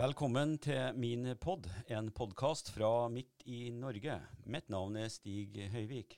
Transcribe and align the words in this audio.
Velkommen 0.00 0.54
til 0.64 0.94
min 0.96 1.26
pod, 1.36 1.66
en 1.92 2.06
podkast 2.16 2.70
fra 2.72 3.10
Midt 3.12 3.42
i 3.52 3.66
Norge. 3.68 4.14
Mitt 4.48 4.70
navn 4.72 4.96
er 4.96 5.10
Stig 5.12 5.58
Høyvik. 5.74 6.14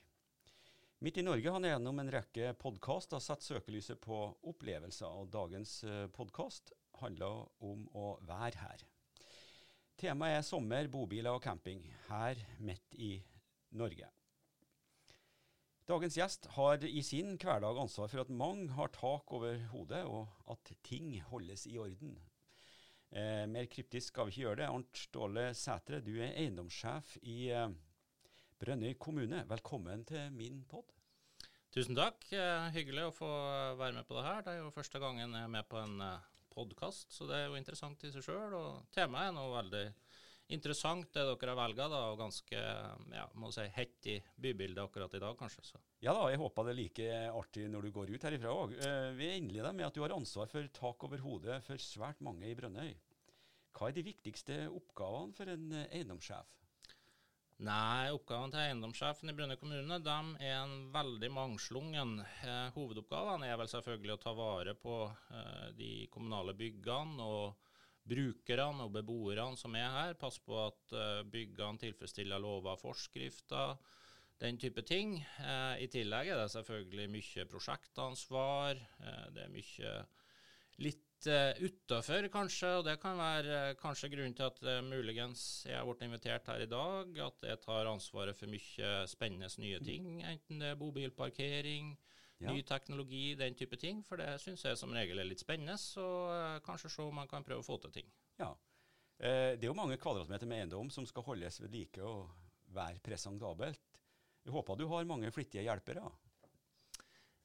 Midt 1.03 1.19
i 1.19 1.25
Norge 1.25 1.51
har 1.51 1.67
gjennom 1.67 1.99
en 1.99 2.11
rekke 2.15 2.53
podkaster 2.61 3.19
satt 3.19 3.43
søkelyset 3.43 3.99
på 3.99 4.21
opplevelser, 4.53 5.11
og 5.11 5.33
dagens 5.35 5.75
eh, 5.83 6.05
podkast 6.15 6.71
handler 7.01 7.43
om 7.59 7.83
å 7.91 8.15
være 8.23 8.63
her. 8.63 8.87
Temaet 9.99 10.39
er 10.39 10.47
sommer, 10.47 10.87
bobiler 10.87 11.35
og 11.35 11.43
camping 11.43 11.83
her 12.07 12.39
midt 12.63 12.95
i 12.95 13.17
Norge. 13.75 14.07
Dagens 15.91 16.21
gjest 16.21 16.53
har 16.55 16.87
i 16.87 17.03
sin 17.03 17.35
hverdag 17.35 17.83
ansvar 17.83 18.07
for 18.07 18.23
at 18.23 18.31
mange 18.31 18.71
har 18.79 18.95
tak 18.95 19.35
over 19.35 19.59
hodet, 19.75 20.05
og 20.07 20.31
at 20.55 20.77
ting 20.87 21.17
holdes 21.33 21.67
i 21.67 21.81
orden. 21.83 22.15
Eh, 23.13 23.45
mer 23.45 23.67
kryptisk 23.69 24.09
skal 24.09 24.25
vi 24.25 24.33
ikke 24.33 24.41
gjøre 24.47 24.59
det. 24.63 24.67
Arnt 24.73 24.97
Ståle 24.97 25.43
Sætre, 25.53 25.99
du 26.01 26.15
er 26.17 26.33
eiendomssjef 26.33 27.11
i 27.29 27.51
eh, 27.53 27.69
Brønnøy 28.57 28.95
kommune. 28.97 29.43
Velkommen 29.51 30.01
til 30.09 30.31
min 30.33 30.63
pod. 30.65 30.89
Tusen 31.73 31.93
takk. 31.97 32.25
Eh, 32.33 32.71
hyggelig 32.73 33.05
å 33.11 33.13
få 33.13 33.29
være 33.77 33.99
med 33.99 34.07
på 34.09 34.17
det 34.17 34.25
her. 34.25 34.41
Det 34.41 34.55
er 34.55 34.63
jo 34.63 34.73
første 34.73 35.01
gangen 35.03 35.37
jeg 35.37 35.45
er 35.45 35.53
med 35.59 35.69
på 35.69 35.77
en 35.83 36.01
eh, 36.01 36.25
podkast, 36.53 37.13
så 37.13 37.29
det 37.29 37.37
er 37.37 37.47
jo 37.51 37.59
interessant 37.61 38.01
i 38.01 38.11
seg 38.15 38.25
sjøl. 38.25 38.57
Og 38.57 38.89
temaet 38.97 39.29
er 39.29 39.37
noe 39.37 39.53
veldig 39.59 39.85
interessant, 40.53 41.07
det 41.13 41.23
dere 41.23 41.53
har 41.53 41.59
velga, 41.61 41.87
og 42.09 42.19
ganske 42.19 42.59
ja, 43.13 43.23
må 43.39 43.49
si, 43.53 43.65
hett 43.77 44.09
i 44.11 44.17
bybildet 44.41 44.83
akkurat 44.83 45.13
i 45.13 45.21
dag, 45.21 45.37
kanskje. 45.39 45.63
Så. 45.69 45.81
Ja 46.03 46.13
da, 46.17 46.27
jeg 46.33 46.41
håper 46.41 46.67
det 46.67 46.73
er 46.73 46.81
like 46.81 47.09
artig 47.31 47.69
når 47.71 47.87
du 47.87 47.95
går 47.95 48.13
ut 48.13 48.27
herifra 48.27 48.53
òg. 48.53 48.75
Uh, 48.81 49.09
vi 49.17 49.31
innleder 49.37 49.73
med 49.75 49.87
at 49.87 49.97
du 49.97 50.03
har 50.03 50.15
ansvar 50.15 50.51
for 50.51 50.67
tak 50.75 51.07
over 51.07 51.23
hodet 51.23 51.61
for 51.65 51.81
svært 51.81 52.21
mange 52.25 52.49
i 52.49 52.57
Brønnøy. 52.57 52.93
Hva 53.73 53.89
er 53.89 53.97
de 53.97 54.05
viktigste 54.05 54.59
oppgavene 54.69 55.37
for 55.37 55.49
en 55.53 55.71
eh, 55.73 55.89
eiendomssjef? 55.99 56.53
Nei, 57.63 58.09
Oppgavene 58.11 58.51
til 58.51 58.59
eiendomssjefen 58.59 59.29
i 59.31 59.33
Brønnøy 59.37 59.55
kommune 59.61 59.99
de 60.03 60.15
er 60.43 60.55
en 60.57 60.87
veldig 60.91 61.29
mangslungen. 61.31 62.17
Eh, 62.43 62.71
hovedoppgavene 62.75 63.47
er 63.47 63.59
vel 63.61 63.69
selvfølgelig 63.71 64.15
å 64.15 64.21
ta 64.23 64.33
vare 64.35 64.73
på 64.75 64.97
eh, 65.07 65.67
de 65.77 65.91
kommunale 66.11 66.55
byggene 66.59 67.23
og 67.23 67.69
brukerne 68.09 68.83
og 68.83 68.97
beboerne 68.97 69.59
som 69.59 69.77
er 69.79 69.87
her. 69.93 70.17
Passe 70.19 70.41
på 70.43 70.57
at 70.65 70.95
eh, 70.97 71.21
byggene 71.29 71.79
tilfredsstiller 71.85 72.41
lover 72.41 72.73
og 72.73 72.81
forskrifter, 72.81 73.77
den 74.43 74.57
type 74.59 74.81
ting. 74.83 75.13
I 75.79 75.85
tillegg 75.87 76.33
er 76.33 76.41
det 76.41 76.49
selvfølgelig 76.51 77.05
mye 77.13 77.45
prosjektansvar. 77.47 78.81
Det 79.31 79.43
er 79.45 79.53
mye 79.53 79.91
litt 80.81 81.27
uh, 81.27 81.51
utafor, 81.63 82.27
kanskje. 82.33 82.71
Og 82.79 82.87
det 82.87 82.97
kan 83.01 83.19
være 83.19 83.59
uh, 83.73 83.75
kanskje 83.79 84.09
grunnen 84.13 84.35
til 84.37 84.47
at 84.47 84.59
uh, 84.65 84.79
muligens 84.85 85.43
jeg 85.67 85.77
har 85.77 85.85
blitt 85.87 86.05
invitert 86.07 86.49
her 86.51 86.65
i 86.65 86.69
dag. 86.69 87.13
At 87.27 87.47
jeg 87.49 87.61
tar 87.63 87.91
ansvaret 87.91 88.37
for 88.37 88.51
mye 88.51 88.95
spennende 89.11 89.49
nye 89.61 89.79
ting. 89.85 90.09
Enten 90.25 90.63
det 90.63 90.73
er 90.73 90.79
bobilparkering, 90.79 91.93
ja. 92.39 92.51
ny 92.51 92.63
teknologi, 92.67 93.25
den 93.39 93.57
type 93.59 93.79
ting. 93.79 94.03
For 94.07 94.21
det 94.21 94.35
syns 94.43 94.65
jeg 94.65 94.79
som 94.79 94.93
regel 94.95 95.21
er 95.21 95.29
litt 95.29 95.43
spennende. 95.43 95.77
Så 95.81 96.05
uh, 96.29 96.59
kanskje 96.65 96.91
se 96.93 97.05
om 97.05 97.21
man 97.21 97.31
kan 97.31 97.45
prøve 97.45 97.65
å 97.65 97.67
få 97.67 97.79
til 97.83 97.99
ting. 98.01 98.13
Ja. 98.41 98.53
det 99.23 99.61
er 99.61 99.69
jo 99.69 99.75
mange 99.77 99.95
kvadratmeter 100.01 100.49
med 100.49 100.63
eiendom 100.63 100.89
som 100.91 101.05
skal 101.05 101.23
holdes 101.23 101.59
ved 101.61 101.71
like 101.71 102.01
og 102.01 102.31
være 102.73 102.99
presentabelt. 103.05 103.99
Jeg 104.43 104.51
håper 104.51 104.75
du 104.75 104.87
har 104.89 105.05
mange 105.07 105.29
flittige 105.31 105.63
hjelpere. 105.63 106.01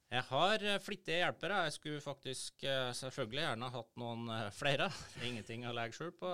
Jeg 0.09 0.25
har 0.31 0.63
eh, 0.65 0.79
flittige 0.81 1.19
hjelpere. 1.21 1.65
Jeg 1.67 1.75
skulle 1.75 2.01
faktisk 2.01 2.63
eh, 2.65 2.89
selvfølgelig 2.97 3.43
gjerne 3.43 3.69
hatt 3.75 3.99
noen 4.01 4.31
eh, 4.33 4.47
flere. 4.57 4.87
Er 5.19 5.27
ingenting 5.27 5.67
å 5.69 5.73
legge 5.77 5.99
skjul 5.99 6.15
på. 6.17 6.31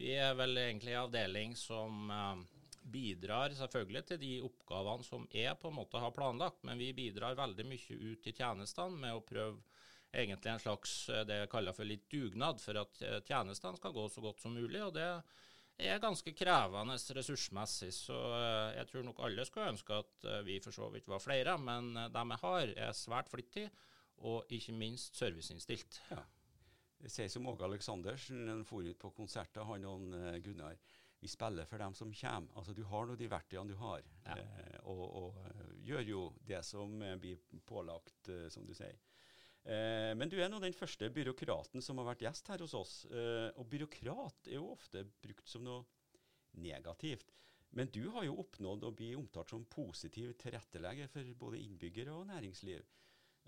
Vi 0.00 0.14
er 0.16 0.32
vel 0.38 0.56
egentlig 0.56 0.94
en 0.94 1.02
avdeling 1.02 1.52
som 1.58 2.08
bidrar 2.92 3.52
selvfølgelig 3.58 4.02
til 4.08 4.20
de 4.22 4.30
oppgavene 4.46 5.04
som 5.04 5.26
jeg 5.30 5.52
på 5.60 5.68
en 5.68 5.76
måte 5.76 6.00
har 6.00 6.14
planlagt, 6.16 6.62
men 6.64 6.80
vi 6.80 6.94
bidrar 6.96 7.36
veldig 7.36 7.66
mye 7.68 7.98
ut 8.00 8.26
i 8.26 8.32
tjenestene 8.32 9.02
med 9.04 9.18
å 9.18 9.20
prøve 9.20 9.60
egentlig 10.16 10.54
en 10.54 10.64
slags 10.64 10.94
det 11.28 11.42
jeg 11.42 11.50
kaller 11.52 11.76
for 11.76 11.88
litt 11.88 12.08
dugnad, 12.08 12.64
for 12.64 12.80
at 12.80 13.04
tjenestene 13.28 13.76
skal 13.76 13.92
gå 13.92 14.06
så 14.08 14.24
godt 14.24 14.40
som 14.40 14.56
mulig. 14.56 14.80
og 14.80 14.96
det 14.96 15.10
er 15.78 16.02
ganske 16.02 16.32
krevende 16.36 16.96
ressursmessig, 17.16 17.92
så 17.94 18.18
eh, 18.36 18.76
jeg 18.78 18.88
tror 18.90 19.06
nok 19.06 19.22
alle 19.24 19.44
skulle 19.48 19.72
ønske 19.72 19.96
at 20.02 20.26
eh, 20.28 20.42
vi 20.46 20.58
for 20.62 20.74
så 20.74 20.88
vidt 20.92 21.08
var 21.08 21.22
flere. 21.22 21.56
Men 21.58 21.96
eh, 21.96 22.10
de 22.12 22.24
jeg 22.34 22.42
har, 22.44 22.74
er 22.88 22.92
svært 22.96 23.30
flittige, 23.32 23.70
og 24.22 24.44
ikke 24.52 24.74
minst 24.76 25.18
serviceinnstilt. 25.18 26.02
Ja. 26.10 26.22
Det 27.02 27.10
sier 27.10 27.30
som 27.32 27.48
Åge 27.50 27.66
Aleksandersen 27.66 28.44
han 28.46 28.66
for 28.66 28.86
ut 28.86 28.98
på 28.98 29.10
konserter, 29.16 29.64
han 29.66 29.88
og 29.90 30.04
Gunnar. 30.44 30.76
Vi 31.22 31.30
spiller 31.30 31.66
for 31.66 31.82
dem 31.82 31.94
som 31.94 32.12
kommer. 32.14 32.52
Altså, 32.58 32.74
du 32.74 32.84
har 32.86 33.06
nå 33.06 33.16
de 33.18 33.30
verktøyene 33.30 33.74
du 33.74 33.78
har, 33.80 34.04
ja. 34.26 34.36
eh, 34.38 34.78
og, 34.84 35.02
og, 35.22 35.40
gjør 35.82 36.06
jo 36.06 36.20
det 36.46 36.60
som 36.62 36.94
blir 37.18 37.40
pålagt, 37.66 38.30
som 38.54 38.66
du 38.66 38.74
sier. 38.74 38.94
Eh, 39.62 40.10
men 40.18 40.30
du 40.30 40.40
er 40.42 40.50
nå 40.50 40.58
den 40.62 40.74
første 40.74 41.06
byråkraten 41.14 41.82
som 41.84 42.00
har 42.00 42.08
vært 42.10 42.24
gjest 42.26 42.50
her 42.50 42.64
hos 42.64 42.74
oss. 42.74 42.94
Eh, 43.10 43.48
og 43.54 43.68
byråkrat 43.70 44.50
er 44.50 44.58
jo 44.58 44.72
ofte 44.74 45.04
brukt 45.22 45.48
som 45.48 45.62
noe 45.66 45.84
negativt. 46.58 47.30
Men 47.72 47.88
du 47.94 48.02
har 48.12 48.26
jo 48.26 48.40
oppnådd 48.42 48.84
å 48.84 48.94
bli 48.96 49.14
omtalt 49.16 49.54
som 49.54 49.64
positiv 49.70 50.34
tilrettelegger 50.42 51.08
for 51.08 51.36
både 51.38 51.62
innbyggere 51.62 52.12
og 52.12 52.26
næringsliv. 52.28 52.82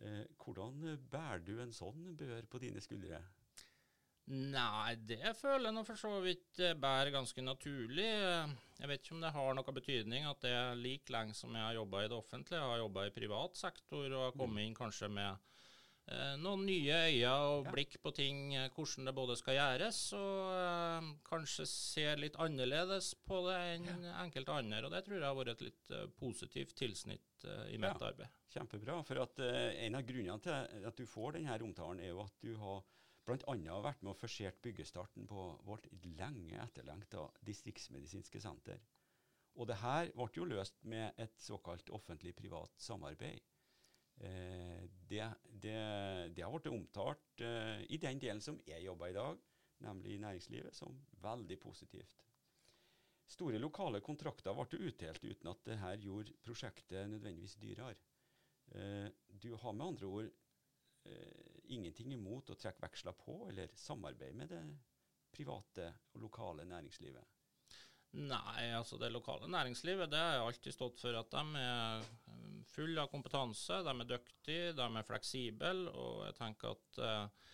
Eh, 0.00 0.22
hvordan 0.38 1.00
bærer 1.10 1.42
du 1.44 1.56
en 1.60 1.74
sånn 1.74 2.14
bør 2.18 2.46
på 2.50 2.62
dine 2.62 2.82
skuldre? 2.82 3.20
Nei, 4.24 4.94
det 5.04 5.34
føler 5.36 5.66
jeg 5.68 5.76
nå 5.76 5.82
for 5.84 6.00
så 6.00 6.14
vidt 6.24 6.62
bærer 6.80 7.10
ganske 7.12 7.42
naturlig. 7.44 8.06
Jeg 8.78 8.88
vet 8.88 9.02
ikke 9.02 9.18
om 9.18 9.20
det 9.20 9.34
har 9.34 9.58
noe 9.58 9.74
betydning 9.76 10.24
at 10.24 10.40
det 10.46 10.54
er 10.56 10.78
like 10.80 11.12
lenge 11.12 11.36
som 11.36 11.52
jeg 11.52 11.60
har 11.60 11.76
jobba 11.76 12.00
i 12.00 12.08
det 12.08 12.16
offentlige. 12.16 12.62
Jeg 12.62 12.70
har 12.70 12.80
jobba 12.80 13.04
i 13.04 13.12
privat 13.18 13.60
sektor 13.60 14.06
og 14.06 14.22
har 14.22 14.38
kommet 14.38 14.64
inn 14.64 14.78
kanskje 14.78 15.10
med 15.12 15.36
Eh, 15.36 15.63
noen 16.36 16.66
nye 16.68 16.96
øyne 17.08 17.32
og 17.46 17.68
blikk 17.72 17.96
på 18.04 18.12
ting, 18.16 18.54
eh, 18.54 18.68
hvordan 18.74 19.08
det 19.08 19.14
både 19.16 19.36
skal 19.40 19.56
gjøres, 19.56 20.00
og 20.18 20.50
uh, 20.52 21.12
kanskje 21.24 21.66
se 21.70 22.06
litt 22.20 22.36
annerledes 22.44 23.14
på 23.24 23.40
det 23.48 23.58
enn 23.74 23.88
ja. 23.88 24.16
enkelte 24.24 24.52
andre. 24.52 24.82
Og 24.84 24.92
det 24.92 25.04
tror 25.06 25.16
jeg 25.18 25.26
har 25.26 25.38
vært 25.38 25.54
et 25.54 25.66
litt 25.70 25.94
positivt 26.20 26.76
tilsnitt 26.76 27.46
i 27.72 27.78
mitt 27.80 27.90
ja, 27.96 28.10
arbeid. 28.10 28.40
Kjempebra. 28.52 28.98
For 29.04 29.20
at, 29.24 29.40
en 29.84 29.96
av 29.98 30.04
grunnene 30.08 30.40
til 30.44 30.84
at 30.90 31.00
du 31.00 31.06
får 31.08 31.38
denne 31.38 31.56
omtalen, 31.64 32.04
er 32.04 32.12
jo 32.12 32.22
at 32.24 32.36
du 32.44 32.52
har 32.60 32.84
bl.a. 33.24 33.78
vært 33.84 34.04
med 34.04 34.12
og 34.12 34.20
forsert 34.20 34.60
byggestarten 34.64 35.28
på 35.28 35.46
vårt 35.64 35.88
lenge 36.04 36.60
etterlengta 36.60 37.24
distriktsmedisinske 37.48 38.40
senter. 38.44 38.80
Og 39.54 39.68
det 39.70 39.78
her 39.80 40.10
ble 40.12 40.28
jo 40.34 40.46
løst 40.50 40.80
med 40.88 41.16
et 41.20 41.34
såkalt 41.40 41.90
offentlig-privat 41.94 42.74
samarbeid. 42.80 43.53
Eh, 44.20 44.82
det, 45.08 45.32
det, 45.44 45.78
det, 46.34 46.42
har 46.42 46.52
blitt 46.54 46.70
omtalt 46.72 47.42
eh, 47.42 47.82
i 47.90 47.98
den 47.98 48.20
delen 48.22 48.42
som 48.44 48.60
jeg 48.66 48.84
jobber 48.86 49.10
i 49.10 49.16
dag, 49.16 49.40
nemlig 49.84 50.14
i 50.14 50.22
næringslivet, 50.22 50.76
som 50.76 50.96
veldig 51.22 51.58
positivt. 51.62 52.22
Store 53.34 53.58
lokale 53.58 54.02
kontrakter 54.04 54.54
ble 54.54 54.80
utdelt 54.88 55.24
uten 55.24 55.50
at 55.50 55.62
det 55.66 55.78
her 55.80 56.00
gjorde 56.02 56.34
prosjektet 56.44 57.08
nødvendigvis 57.10 57.56
dyrere. 57.60 57.96
Eh, 58.74 59.08
du 59.28 59.54
har 59.56 59.72
med 59.72 59.92
andre 59.92 60.06
ord 60.06 60.32
ingenting 61.68 62.14
imot 62.14 62.48
å 62.48 62.54
trekke 62.56 62.80
veksler 62.80 63.12
på 63.18 63.34
eller 63.50 63.74
samarbeide 63.76 64.38
med 64.38 64.48
det 64.48 64.60
private 65.34 65.90
og 66.14 66.22
lokale 66.22 66.64
næringslivet? 66.64 67.43
Nei, 68.14 68.68
altså 68.76 68.98
det 69.00 69.10
lokale 69.10 69.48
næringslivet 69.50 70.12
det 70.12 70.20
har 70.20 70.44
alltid 70.44 70.74
stått 70.74 71.00
for 71.02 71.16
at 71.18 71.32
de 71.34 71.62
er 71.64 72.04
fulle 72.74 73.02
av 73.02 73.10
kompetanse, 73.10 73.80
de 73.86 73.94
er 73.94 74.08
dyktige, 74.08 74.74
de 74.76 74.86
er 74.86 75.08
fleksible. 75.08 75.72
Og 75.90 76.24
jeg 76.28 76.36
tenker 76.38 76.74
at 76.74 77.00
eh, 77.02 77.50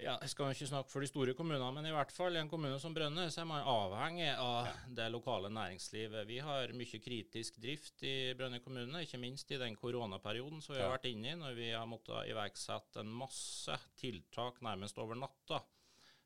ja, 0.00 0.14
Jeg 0.22 0.30
skal 0.32 0.52
ikke 0.54 0.68
snakke 0.70 0.92
for 0.92 1.02
de 1.02 1.08
store 1.10 1.34
kommunene, 1.36 1.70
men 1.74 1.88
i 1.88 1.92
hvert 1.94 2.12
fall 2.14 2.36
i 2.36 2.40
en 2.40 2.48
kommune 2.48 2.78
som 2.80 2.94
Brønnøy 2.94 3.26
så 3.32 3.42
er 3.42 3.48
man 3.50 3.66
avhengig 3.66 4.28
av 4.32 4.68
det 4.96 5.08
lokale 5.12 5.50
næringslivet. 5.52 6.28
Vi 6.28 6.38
har 6.46 6.72
mye 6.78 7.00
kritisk 7.02 7.58
drift 7.62 8.04
i 8.06 8.14
Brønnøy 8.38 8.62
kommune, 8.64 9.02
ikke 9.04 9.20
minst 9.20 9.50
i 9.50 9.58
den 9.60 9.76
koronaperioden 9.76 10.62
som 10.62 10.76
vi 10.76 10.80
har 10.80 10.94
vært 10.94 11.10
inne 11.10 11.34
i, 11.34 11.40
når 11.40 11.58
vi 11.58 11.72
har 11.74 11.90
måttet 11.90 12.30
iverksette 12.30 13.02
en 13.02 13.12
masse 13.24 13.76
tiltak 14.00 14.62
nærmest 14.64 15.00
over 15.02 15.18
natta. 15.18 15.60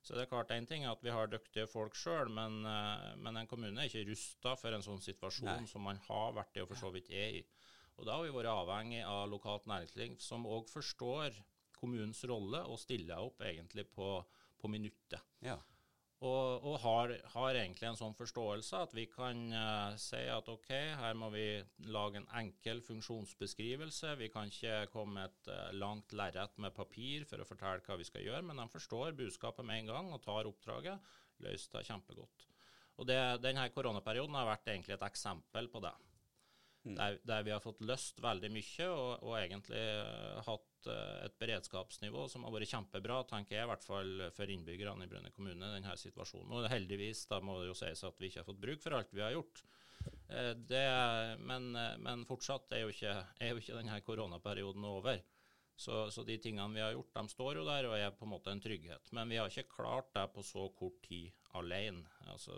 Så 0.05 0.12
det 0.12 0.27
er 0.27 0.29
klart 0.29 0.53
en 0.53 0.67
ting 0.69 0.85
at 0.85 1.01
vi 1.01 1.12
har 1.15 1.31
dyktige 1.33 1.65
folk 1.71 1.95
sjøl, 1.97 2.29
men, 2.29 2.61
eh, 2.69 3.15
men, 3.17 3.39
en 3.41 3.49
kommune 3.49 3.81
er 3.81 3.89
ikke 3.89 4.11
rusta 4.11 4.53
for 4.61 4.77
en 4.77 4.85
sånn 4.85 5.01
situasjon 5.01 5.49
Nei. 5.49 5.71
som 5.71 5.85
man 5.87 6.01
har 6.09 6.35
vært 6.37 6.59
i 6.59 6.65
og 6.65 6.69
for 6.69 6.83
så 6.83 6.91
vidt 6.93 7.09
er 7.09 7.41
i. 7.41 7.45
Og 7.97 8.05
Da 8.06 8.19
har 8.19 8.25
vi 8.27 8.35
vært 8.35 8.51
avhengig 8.53 9.05
av 9.06 9.29
lokalt 9.31 9.69
næringsliv 9.71 10.19
som 10.21 10.45
òg 10.45 10.69
forstår 10.69 11.33
kommunens 11.79 12.25
rolle 12.29 12.61
og 12.69 12.81
stiller 12.83 13.23
opp 13.23 13.41
egentlig 13.47 13.87
på, 13.95 14.19
på 14.61 14.69
minuttet. 14.69 15.23
Ja. 15.41 15.56
Og, 16.22 16.62
og 16.64 16.76
har, 16.81 17.11
har, 17.34 17.56
egentlig 17.58 17.88
en 17.88 17.99
sånn 17.99 18.14
forståelse 18.16 18.78
at 18.87 18.94
vi 18.96 19.05
kan 19.11 19.40
uh, 19.52 19.96
si 20.00 20.22
at 20.31 20.46
OK, 20.49 20.70
her 20.70 21.19
må 21.19 21.28
vi 21.34 21.58
lage 21.93 22.20
en 22.20 22.28
enkel 22.40 22.81
funksjonsbeskrivelse. 22.87 24.14
Vi 24.22 24.31
kan 24.32 24.49
ikke 24.49 24.87
komme 24.93 25.19
med 25.19 25.34
et 25.34 25.50
uh, 25.52 25.75
langt 25.76 26.14
lerret 26.16 26.56
med 26.62 26.76
papir 26.76 27.26
for 27.28 27.43
å 27.43 27.49
fortelle 27.49 27.84
hva 27.84 27.99
vi 28.00 28.08
skal 28.08 28.25
gjøre, 28.25 28.44
men 28.46 28.62
de 28.62 28.69
forstår 28.72 29.19
budskapet 29.19 29.66
med 29.69 29.82
en 29.82 29.93
gang 29.93 30.11
og 30.14 30.22
tar 30.25 30.49
oppdraget. 30.49 31.12
Løser 31.44 31.81
det 31.81 31.87
kjempegodt. 31.90 32.49
Og 33.02 33.10
det, 33.10 33.20
denne 33.43 33.67
koronaperioden 33.75 34.38
har 34.38 34.49
vært 34.49 34.70
egentlig 34.70 34.94
et 34.96 35.08
eksempel 35.08 35.69
på 35.72 35.82
det. 35.82 35.96
Mm. 36.84 36.94
Der, 36.94 37.19
der, 37.26 37.44
vi 37.44 37.52
har 37.52 37.64
fått 37.64 37.82
løst 37.84 38.22
veldig 38.22 38.52
mye, 38.55 38.88
og, 38.88 39.10
og 39.26 39.37
egentlig 39.40 39.82
uh, 39.82 40.40
hatt 40.46 40.74
et 40.92 41.36
beredskapsnivå 41.40 42.26
som 42.31 42.46
har 42.46 42.54
vært 42.54 42.72
kjempebra, 42.72 43.22
tenker 43.31 43.56
jeg, 43.56 43.66
i 43.66 43.70
hvert 43.70 43.86
fall 43.86 44.26
for 44.36 44.50
innbyggerne 44.50 45.06
i 45.06 45.10
Brønnøy 45.10 45.32
kommune 45.34 45.70
denne 45.76 45.96
situasjonen. 46.00 46.52
Og 46.52 46.69
heldigvis 46.72 47.25
da 47.31 47.40
må 47.44 47.60
det 47.60 47.70
jo 47.70 47.78
sies 47.78 48.04
at 48.06 48.20
vi 48.20 48.31
ikke 48.31 48.42
har 48.42 48.48
fått 48.48 48.62
bruk 48.64 48.82
for 48.84 48.98
alt 48.98 49.14
vi 49.14 49.25
har 49.25 49.34
gjort. 49.36 49.64
Uh, 50.28 50.52
det, 50.56 50.84
men, 51.44 51.70
men, 52.04 52.26
fortsatt 52.28 52.75
er 52.76 52.84
jo, 52.84 52.92
ikke, 52.92 53.14
er 53.40 53.54
jo 53.54 53.62
ikke 53.62 53.78
denne 53.78 54.00
koronaperioden 54.04 54.84
over. 54.88 55.22
Så, 55.76 56.10
så, 56.14 56.22
de 56.22 56.36
tingene 56.38 56.75
vi 56.75 56.82
har 56.84 56.92
gjort, 56.94 57.14
de 57.16 57.32
står 57.32 57.58
jo 57.58 57.64
der 57.66 57.88
og 57.88 57.96
er 57.98 58.12
på 58.14 58.26
en 58.28 58.34
måte 58.36 58.52
en 58.52 58.62
trygghet. 58.62 59.10
Men 59.16 59.31
vi 59.32 59.40
har 59.40 59.50
ikke 59.50 59.75
klart 59.75 60.12
det 60.14 60.28
på 60.34 60.44
så 60.46 60.69
kort 60.78 61.00
tid 61.02 61.32
alene. 61.58 62.06
Altså 62.31 62.54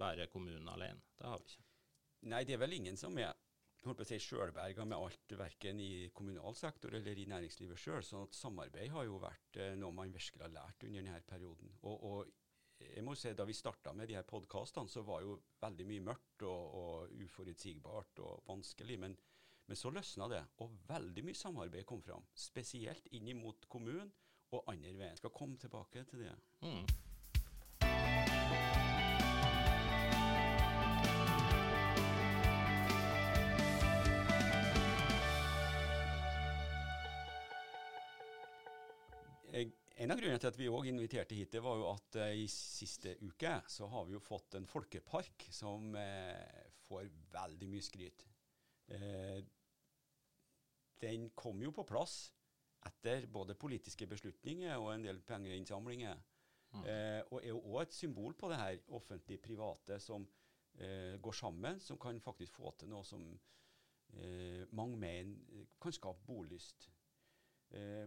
bare 0.00 0.26
kommunen 0.32 0.68
alene. 0.68 1.02
Det 1.18 1.28
har 1.28 1.38
vi 1.38 1.52
ikke. 1.52 1.66
Nei, 2.30 2.42
det 2.44 2.56
er 2.56 2.60
vel 2.60 2.74
ingen 2.76 2.98
som 3.00 3.16
er 3.18 3.36
holdt 3.84 4.00
på 4.00 4.04
å 4.04 4.08
si, 4.08 4.18
sjølberga 4.20 4.84
med 4.84 4.98
alt, 4.98 5.32
verken 5.40 5.80
i 5.80 6.10
kommunal 6.14 6.56
sektor 6.58 6.94
eller 6.96 7.18
i 7.18 7.26
næringslivet 7.30 7.80
sjøl. 7.80 8.04
Så 8.04 8.26
samarbeid 8.36 8.92
har 8.92 9.06
jo 9.08 9.20
vært 9.22 9.60
eh, 9.60 9.74
noe 9.80 9.96
man 9.96 10.12
virkelig 10.12 10.44
har 10.44 10.54
lært 10.54 10.84
under 10.88 11.00
denne 11.00 11.22
perioden. 11.26 11.72
Og, 11.82 12.06
og, 12.10 12.36
jeg 12.80 13.04
må 13.04 13.12
si, 13.18 13.34
Da 13.36 13.44
vi 13.44 13.52
starta 13.52 13.92
med 13.92 14.08
de 14.08 14.16
her 14.16 14.24
podkastene, 14.24 14.88
så 14.88 15.02
var 15.04 15.20
jo 15.24 15.36
veldig 15.60 15.84
mye 15.88 16.06
mørkt 16.06 16.46
og, 16.48 16.78
og 16.80 17.26
uforutsigbart 17.26 18.22
og 18.24 18.48
vanskelig. 18.48 18.96
Men, 19.02 19.16
men 19.68 19.76
så 19.76 19.92
løsna 19.92 20.30
det, 20.32 20.40
og 20.64 20.78
veldig 20.88 21.26
mye 21.28 21.36
samarbeid 21.36 21.84
kom 21.88 22.00
fram. 22.04 22.24
Spesielt 22.32 23.12
inn 23.16 23.32
mot 23.36 23.68
kommunen 23.68 24.12
og 24.56 24.64
andre 24.72 24.96
veien. 24.96 25.20
Skal 25.20 25.36
komme 25.36 25.60
tilbake 25.60 26.04
til 26.08 26.24
det. 26.24 26.34
Mm. 26.64 27.09
En 40.00 40.08
av 40.08 40.16
grunnene 40.16 40.40
til 40.40 40.48
at 40.48 40.56
vi 40.56 40.68
òg 40.72 40.86
inviterte 40.88 41.36
hit, 41.36 41.50
det 41.52 41.60
var 41.60 41.76
jo 41.76 41.88
at 41.90 42.16
uh, 42.16 42.30
i 42.32 42.46
siste 42.48 43.18
uke 43.20 43.52
så 43.68 43.84
har 43.92 44.06
vi 44.08 44.14
jo 44.14 44.22
fått 44.24 44.56
en 44.56 44.68
folkepark 44.68 45.44
som 45.52 45.90
uh, 45.92 46.68
får 46.86 47.10
veldig 47.34 47.68
mye 47.68 47.84
skryt. 47.84 48.24
Uh, 48.88 49.42
den 51.04 51.26
kom 51.36 51.60
jo 51.60 51.72
på 51.76 51.84
plass 51.88 52.30
etter 52.88 53.26
både 53.28 53.58
politiske 53.60 54.08
beslutninger 54.08 54.72
og 54.78 54.94
en 54.94 55.04
del 55.04 55.20
pengeinnsamlinger. 55.24 56.26
Mm. 56.70 56.84
og 57.34 57.40
er 57.40 57.48
jo 57.48 57.60
òg 57.72 57.80
et 57.82 57.94
symbol 57.96 58.34
på 58.38 58.46
det 58.46 58.60
her 58.60 58.76
offentlig-private 58.94 59.96
som 59.98 60.22
går 61.18 61.34
sammen, 61.34 61.80
som 61.82 61.98
kan 61.98 62.20
faktisk 62.22 62.60
få 62.60 62.70
til 62.78 62.92
noe 62.92 63.02
som 63.02 63.24
mange 64.78 65.00
mener 65.02 65.64
kan 65.82 65.96
skape 65.96 66.22
bolyst. 66.28 66.86
Eh, 67.74 68.06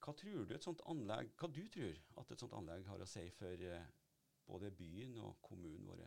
hva 0.00 0.16
tror 0.16 0.44
du 0.48 0.54
et 0.56 0.66
sånt 0.66 0.82
anlegg, 0.90 1.32
hva 1.36 1.48
du 1.52 1.62
tror 1.72 2.20
at 2.22 2.32
et 2.32 2.42
sånt 2.42 2.56
anlegg 2.56 2.86
har 2.88 3.00
å 3.00 3.08
si 3.08 3.26
for 3.36 3.64
eh, 3.70 3.88
både 4.48 4.72
byen 4.74 5.18
og 5.20 5.36
kommunen 5.44 5.88
vår? 5.88 6.04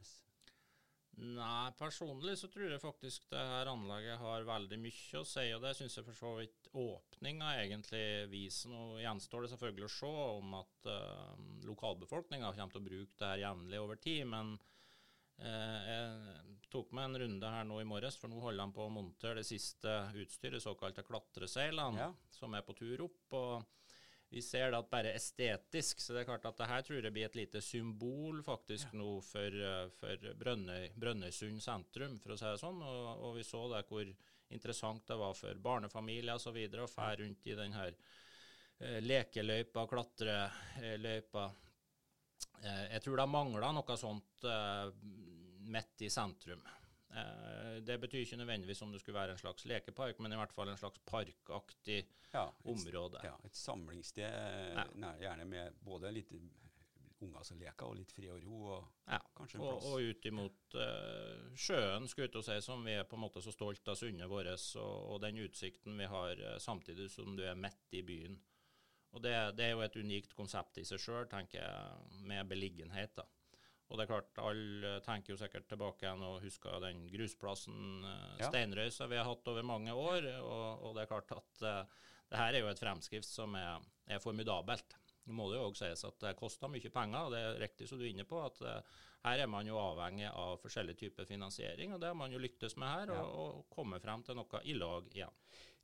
Nei, 1.13 1.69
personlig 1.77 2.33
så 2.39 2.47
tror 2.49 2.71
jeg 2.71 2.81
faktisk 2.81 3.27
det 3.29 3.37
her 3.37 3.69
anlegget 3.69 4.17
har 4.17 4.47
veldig 4.47 4.79
mye 4.81 5.19
å 5.19 5.27
si, 5.29 5.45
og 5.53 5.61
det 5.61 5.75
syns 5.77 5.99
jeg 5.99 6.07
for 6.07 6.17
så 6.17 6.31
vidt 6.39 6.69
åpninga 6.73 7.51
egentlig 7.61 8.05
viser. 8.31 8.73
Nå 8.73 8.97
gjenstår 9.03 9.45
det 9.45 9.51
selvfølgelig 9.51 9.85
å 9.85 9.93
se 9.93 10.13
om 10.39 10.55
at 10.57 10.89
uh, 10.89 11.35
lokalbefolkninga 11.69 12.49
kommer 12.55 12.73
til 12.73 12.81
å 12.81 12.87
bruke 12.87 13.19
det 13.21 13.29
her 13.29 13.43
jevnlig 13.45 13.83
over 13.83 14.01
tid, 14.01 14.25
men 14.33 14.55
jeg 15.43 16.63
tok 16.73 16.93
meg 16.95 17.09
en 17.09 17.19
runde 17.23 17.53
her 17.55 17.67
nå 17.67 17.81
i 17.81 17.87
morges, 17.87 18.17
for 18.17 18.31
nå 18.31 18.39
holder 18.41 18.65
han 18.65 18.73
på 18.73 18.87
å 18.87 18.93
montere 18.93 19.41
det 19.41 19.47
siste 19.47 19.91
utstyret, 20.17 20.63
såkalte 20.63 21.05
klatreseilene, 21.05 22.07
ja. 22.07 22.09
som 22.33 22.55
er 22.57 22.65
på 22.65 22.75
tur 22.77 23.05
opp. 23.05 23.37
og 23.37 23.73
vi 24.33 24.41
ser 24.41 24.71
det 24.71 24.79
at 24.81 24.89
bare 24.89 25.11
estetisk, 25.13 25.99
så 26.01 26.15
det 26.15 26.23
er 26.23 26.25
klart 26.31 26.45
at 26.49 26.57
det 26.57 26.65
her 26.65 26.85
tror 26.85 27.05
jeg 27.05 27.13
blir 27.13 27.27
et 27.27 27.35
lite 27.37 27.59
symbol 27.61 28.39
faktisk 28.41 28.89
ja. 28.89 28.97
nå 28.97 29.09
for, 29.21 29.57
eh, 29.67 29.91
for 29.93 30.23
Brønnøy, 30.39 30.87
Brønnøysund 30.97 31.61
sentrum, 31.61 32.15
for 32.21 32.33
å 32.33 32.37
si 32.39 32.47
det 32.47 32.61
sånn. 32.63 32.79
Og, 32.81 33.09
og, 33.13 33.35
vi 33.37 33.45
så 33.45 33.61
det 33.69 33.83
hvor 33.91 34.09
interessant 34.57 35.05
det 35.05 35.19
var 35.21 35.37
for 35.37 35.61
barnefamilier 35.67 36.33
osv. 36.39 36.57
å 36.57 36.89
fære 36.89 37.19
rundt 37.21 37.45
i 37.45 37.59
den 37.59 37.77
her 37.77 37.93
eh, 37.93 38.97
lekeløypa, 39.05 39.85
klatreløypa. 39.93 41.45
Eh, 42.63 42.85
jeg 42.95 43.03
tror 43.03 43.19
det 43.19 43.27
mangler 43.27 43.75
noe 43.75 43.99
sånt 43.99 44.47
eh, 44.47 44.87
midt 45.73 46.05
i 46.05 46.09
sentrum. 46.13 46.63
Eh, 47.13 47.77
det 47.83 47.99
betyr 48.01 48.23
ikke 48.23 48.39
nødvendigvis 48.39 48.81
om 48.85 48.93
det 48.93 49.01
skulle 49.03 49.19
være 49.19 49.35
en 49.35 49.41
slags 49.41 49.67
lekepark, 49.69 50.21
men 50.23 50.33
i 50.33 50.39
hvert 50.39 50.55
fall 50.55 50.71
en 50.71 50.79
slags 50.79 51.03
parkaktig 51.09 52.01
ja, 52.31 52.47
et, 52.47 52.67
område. 52.73 53.23
Ja, 53.27 53.35
et 53.45 53.57
samlingssted, 53.59 54.27
ja. 54.77 54.85
Nær, 54.95 55.19
gjerne 55.21 55.47
med 55.49 55.81
både 55.83 56.13
litt 56.15 56.31
unger 57.23 57.43
som 57.47 57.59
leker, 57.59 57.87
og 57.87 57.99
litt 57.99 58.11
fred 58.15 58.31
og 58.31 58.47
ro. 58.47 58.61
Og 58.77 59.11
ja, 59.11 59.19
kanskje 59.35 59.59
en 59.59 59.65
plass. 59.67 59.85
Og, 59.85 59.99
og 59.99 60.07
ut 60.09 60.25
imot 60.31 60.79
uh, 60.79 61.51
sjøen, 61.55 62.07
skulle 62.11 62.31
jeg 62.31 62.47
si, 62.47 62.57
som 62.65 62.83
vi 62.83 62.97
er 62.97 63.05
på 63.07 63.19
en 63.19 63.23
måte 63.23 63.43
så 63.43 63.53
stolt 63.53 63.91
av 63.91 63.99
sundet 63.99 64.31
vårt, 64.31 64.49
og, 64.81 64.95
og, 65.13 65.21
den 65.23 65.43
utsikten 65.45 65.99
vi 65.99 66.09
har 66.09 66.41
samtidig 66.63 67.11
som 67.13 67.37
du 67.37 67.45
er 67.47 67.59
midt 67.59 67.99
i 67.99 68.03
byen. 68.07 68.39
Og 69.13 69.21
det, 69.21 69.33
det, 69.57 69.67
er 69.67 69.75
jo 69.75 69.83
et 69.85 69.95
unikt 70.01 70.33
konsept 70.37 70.79
i 70.81 70.85
seg 70.87 71.01
sjøl, 71.01 71.27
tenker 71.29 71.61
jeg, 71.61 72.21
med 72.25 72.49
beliggenhet. 72.49 73.13
da. 73.19 73.27
Og 73.91 73.99
det 73.99 74.07
er 74.07 74.09
klart, 74.09 74.39
alle 74.41 74.95
tenker 75.05 75.35
jo 75.35 75.37
sikkert 75.37 75.67
tilbake 75.69 76.07
igjen 76.07 76.23
og 76.25 76.41
husker 76.41 76.79
den 76.81 77.03
grusplassen, 77.11 78.01
uh, 78.01 78.39
ja. 78.39 78.49
steinrøysa 78.49 79.05
vi 79.11 79.19
har 79.19 79.27
hatt 79.29 79.51
over 79.51 79.67
mange 79.69 79.93
år. 79.93 80.25
Og, 80.41 80.87
og 80.87 80.97
det 80.97 81.03
er 81.03 81.11
klart 81.11 81.35
at 81.35 81.65
uh, 81.67 82.09
det 82.31 82.41
her 82.41 82.57
er 82.57 82.63
jo 82.63 82.71
et 82.71 82.81
fremskrift 82.81 83.29
som 83.29 83.53
er, 83.59 83.83
er 84.09 84.23
formidabelt. 84.23 84.97
Nå 85.23 85.35
må 85.37 85.45
det 85.51 85.59
jo 85.59 85.67
også 85.69 85.85
sies 85.85 86.07
at 86.09 86.17
det 86.25 86.33
koster 86.39 86.71
mye 86.71 86.89
penger, 86.91 87.27
og 87.27 87.35
det 87.35 87.43
er 87.43 87.61
riktig 87.61 87.85
som 87.87 87.99
du 87.99 88.07
er 88.07 88.09
inne 88.15 88.25
på, 88.27 88.41
at 88.41 88.63
uh, 88.65 89.03
her 89.27 89.43
er 89.45 89.51
man 89.51 89.69
jo 89.69 89.77
avhengig 89.79 90.25
av 90.31 90.57
forskjellige 90.63 91.05
typer 91.05 91.29
finansiering, 91.29 91.93
og 91.93 92.01
det 92.01 92.09
har 92.09 92.17
man 92.17 92.33
jo 92.33 92.41
lyktes 92.41 92.75
med 92.81 92.89
her, 92.89 93.13
ja. 93.13 93.21
og, 93.21 93.61
og 93.61 93.77
kommet 93.77 94.03
frem 94.03 94.25
til 94.25 94.41
noe 94.41 94.63
i 94.65 94.75
lag 94.75 95.07
igjen. 95.13 95.37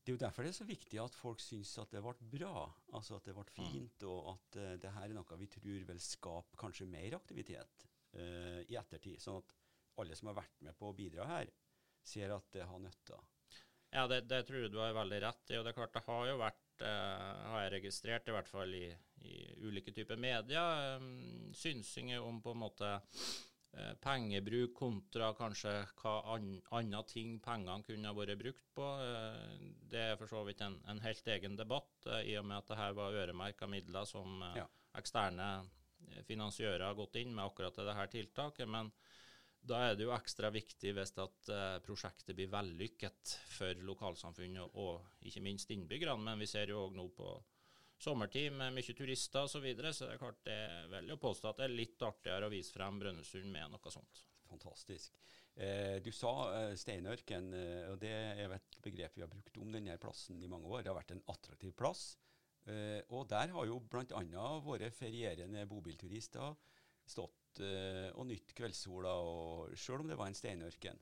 Det 0.10 0.16
er 0.16 0.18
jo 0.18 0.26
derfor 0.26 0.42
det 0.42 0.50
er 0.50 0.58
så 0.58 0.66
viktig 0.66 0.98
at 1.04 1.14
folk 1.14 1.42
syns 1.44 1.72
at 1.78 1.92
det 1.94 2.00
ble 2.02 2.30
bra, 2.32 2.64
altså 2.98 3.20
at 3.20 3.28
det 3.30 3.36
ble 3.38 3.44
mm. 3.46 3.58
fint, 3.70 4.06
og 4.10 4.32
at 4.32 4.56
uh, 4.58 4.72
det 4.82 4.94
her 4.96 5.06
er 5.06 5.14
noe 5.14 5.38
vi 5.38 5.48
tror 5.54 5.84
vil 5.86 6.00
skape 6.02 6.58
kanskje 6.58 6.88
mer 6.90 7.14
aktivitet 7.20 7.86
uh, 8.18 8.58
i 8.66 8.78
ettertid. 8.80 9.20
Sånn 9.22 9.38
at 9.38 9.54
alle 10.02 10.18
som 10.18 10.32
har 10.32 10.40
vært 10.40 10.64
med 10.66 10.74
på 10.80 10.90
å 10.90 10.96
bidra 10.98 11.28
her, 11.30 11.52
ser 12.02 12.34
at 12.34 12.50
det 12.58 12.66
har 12.66 12.82
nytta. 12.82 13.20
Ja, 13.94 14.08
det, 14.10 14.24
det, 14.32 14.40
tror 14.48 14.64
jeg 14.64 14.74
du 14.74 14.80
har 14.82 14.98
veldig 14.98 15.22
rett 15.28 15.54
i. 15.54 15.60
Og 15.60 15.68
det 15.68 15.76
er 15.76 15.78
klart 15.78 15.94
det 16.00 16.06
har 16.08 16.26
jo 16.32 16.42
vært, 16.42 16.66
uh, 16.82 17.46
har 17.54 17.68
jeg 17.68 17.76
registrert, 17.76 18.34
i 18.34 18.38
hvert 18.40 18.50
fall 18.50 18.74
i, 18.80 18.84
i 19.30 19.38
ulike 19.62 19.94
typer 19.94 20.18
medier, 20.18 20.98
um, 20.98 21.54
synsinger 21.54 22.26
om 22.26 22.42
på 22.42 22.58
en 22.58 22.64
måte 22.66 22.96
uh, 23.78 23.94
pengebruk 24.04 24.74
kontra 24.78 25.32
kanskje 25.38 25.74
hva 26.02 26.16
an, 26.36 26.52
andre 26.80 27.04
ting 27.10 27.38
pengene 27.44 27.86
kunne 27.88 28.12
ha 28.12 28.18
vært 28.18 28.40
brukt 28.42 28.70
på. 28.76 28.88
Uh, 29.04 29.74
det 29.92 30.06
er 30.12 30.20
for 30.20 30.32
så 30.32 30.44
vidt 30.48 30.64
en, 30.66 30.80
en 30.90 31.04
helt 31.06 31.34
egen 31.36 31.60
debatt, 31.60 32.10
i 32.24 32.38
og 32.40 32.48
med 32.50 32.62
at 32.62 32.72
det 32.72 32.80
her 32.82 32.98
var 32.98 33.20
øremerka 33.24 33.70
midler 33.70 34.08
som 34.10 34.42
ja. 34.56 34.66
eksterne 34.98 35.52
finansiører 36.26 36.86
har 36.88 36.98
gått 36.98 37.20
inn 37.22 37.34
med 37.36 37.46
akkurat 37.46 37.76
til 37.76 37.88
dette 37.88 38.08
tiltaket. 38.14 38.70
Men 38.70 38.92
da 39.60 39.82
er 39.90 39.98
det 39.98 40.06
jo 40.08 40.16
ekstra 40.16 40.50
viktig 40.54 40.94
hvis 40.96 41.14
at 41.20 41.52
uh, 41.52 41.78
prosjektet 41.84 42.36
blir 42.38 42.52
vellykket 42.52 43.36
for 43.52 43.86
lokalsamfunnet 43.86 44.78
og 44.80 45.26
ikke 45.28 45.44
minst 45.46 45.72
innbyggerne. 45.76 46.24
Men 46.24 46.42
vi 46.42 46.48
ser 46.50 46.72
jo 46.72 46.86
òg 46.88 46.96
nå 46.98 47.10
på 47.16 47.34
sommertid 48.04 48.54
med 48.56 48.74
mye 48.76 48.96
turister 48.96 49.46
osv., 49.46 49.58
så, 49.58 49.64
videre, 49.64 49.94
så 49.94 50.08
det 50.08 50.16
er 50.16 50.22
klart 50.22 50.42
det 50.48 50.56
er 50.56 50.90
veldig 50.94 51.16
å 51.16 51.22
påstå 51.22 51.52
at 51.52 51.62
det 51.62 51.68
er 51.68 51.76
litt 51.76 52.06
artigere 52.08 52.48
å 52.48 52.54
vise 52.54 52.74
frem 52.76 53.00
Brønnøysund 53.02 53.52
med 53.52 53.74
noe 53.74 53.94
sånt. 53.94 54.24
Fantastisk. 54.50 55.20
Eh, 55.60 56.00
du 56.04 56.10
sa 56.16 56.32
eh, 56.56 56.74
steinørken, 56.80 57.52
eh, 57.54 57.86
og 57.92 58.00
det 58.02 58.14
er 58.14 58.56
et 58.56 58.80
begrep 58.84 59.18
vi 59.18 59.26
har 59.26 59.32
brukt 59.32 59.60
om 59.60 59.74
denne 59.74 59.98
plassen 60.02 60.40
i 60.42 60.50
mange 60.52 60.70
år. 60.72 60.84
Det 60.84 60.94
har 60.94 61.00
vært 61.02 61.14
en 61.18 61.26
attraktiv 61.34 61.76
plass. 61.78 62.14
Eh, 62.70 63.02
og 63.16 63.28
der 63.32 63.52
har 63.56 63.68
jo 63.68 63.82
bl.a. 63.92 64.48
våre 64.64 64.92
ferierende 64.96 65.66
bobilturister 65.70 66.56
stått 67.10 67.62
uh, 67.66 68.12
og 68.22 68.28
nytt 68.30 68.52
kveldssola, 68.54 69.12
sjøl 69.74 70.04
om 70.04 70.12
det 70.12 70.18
var 70.20 70.30
en 70.30 70.38
steinørken. 70.38 71.00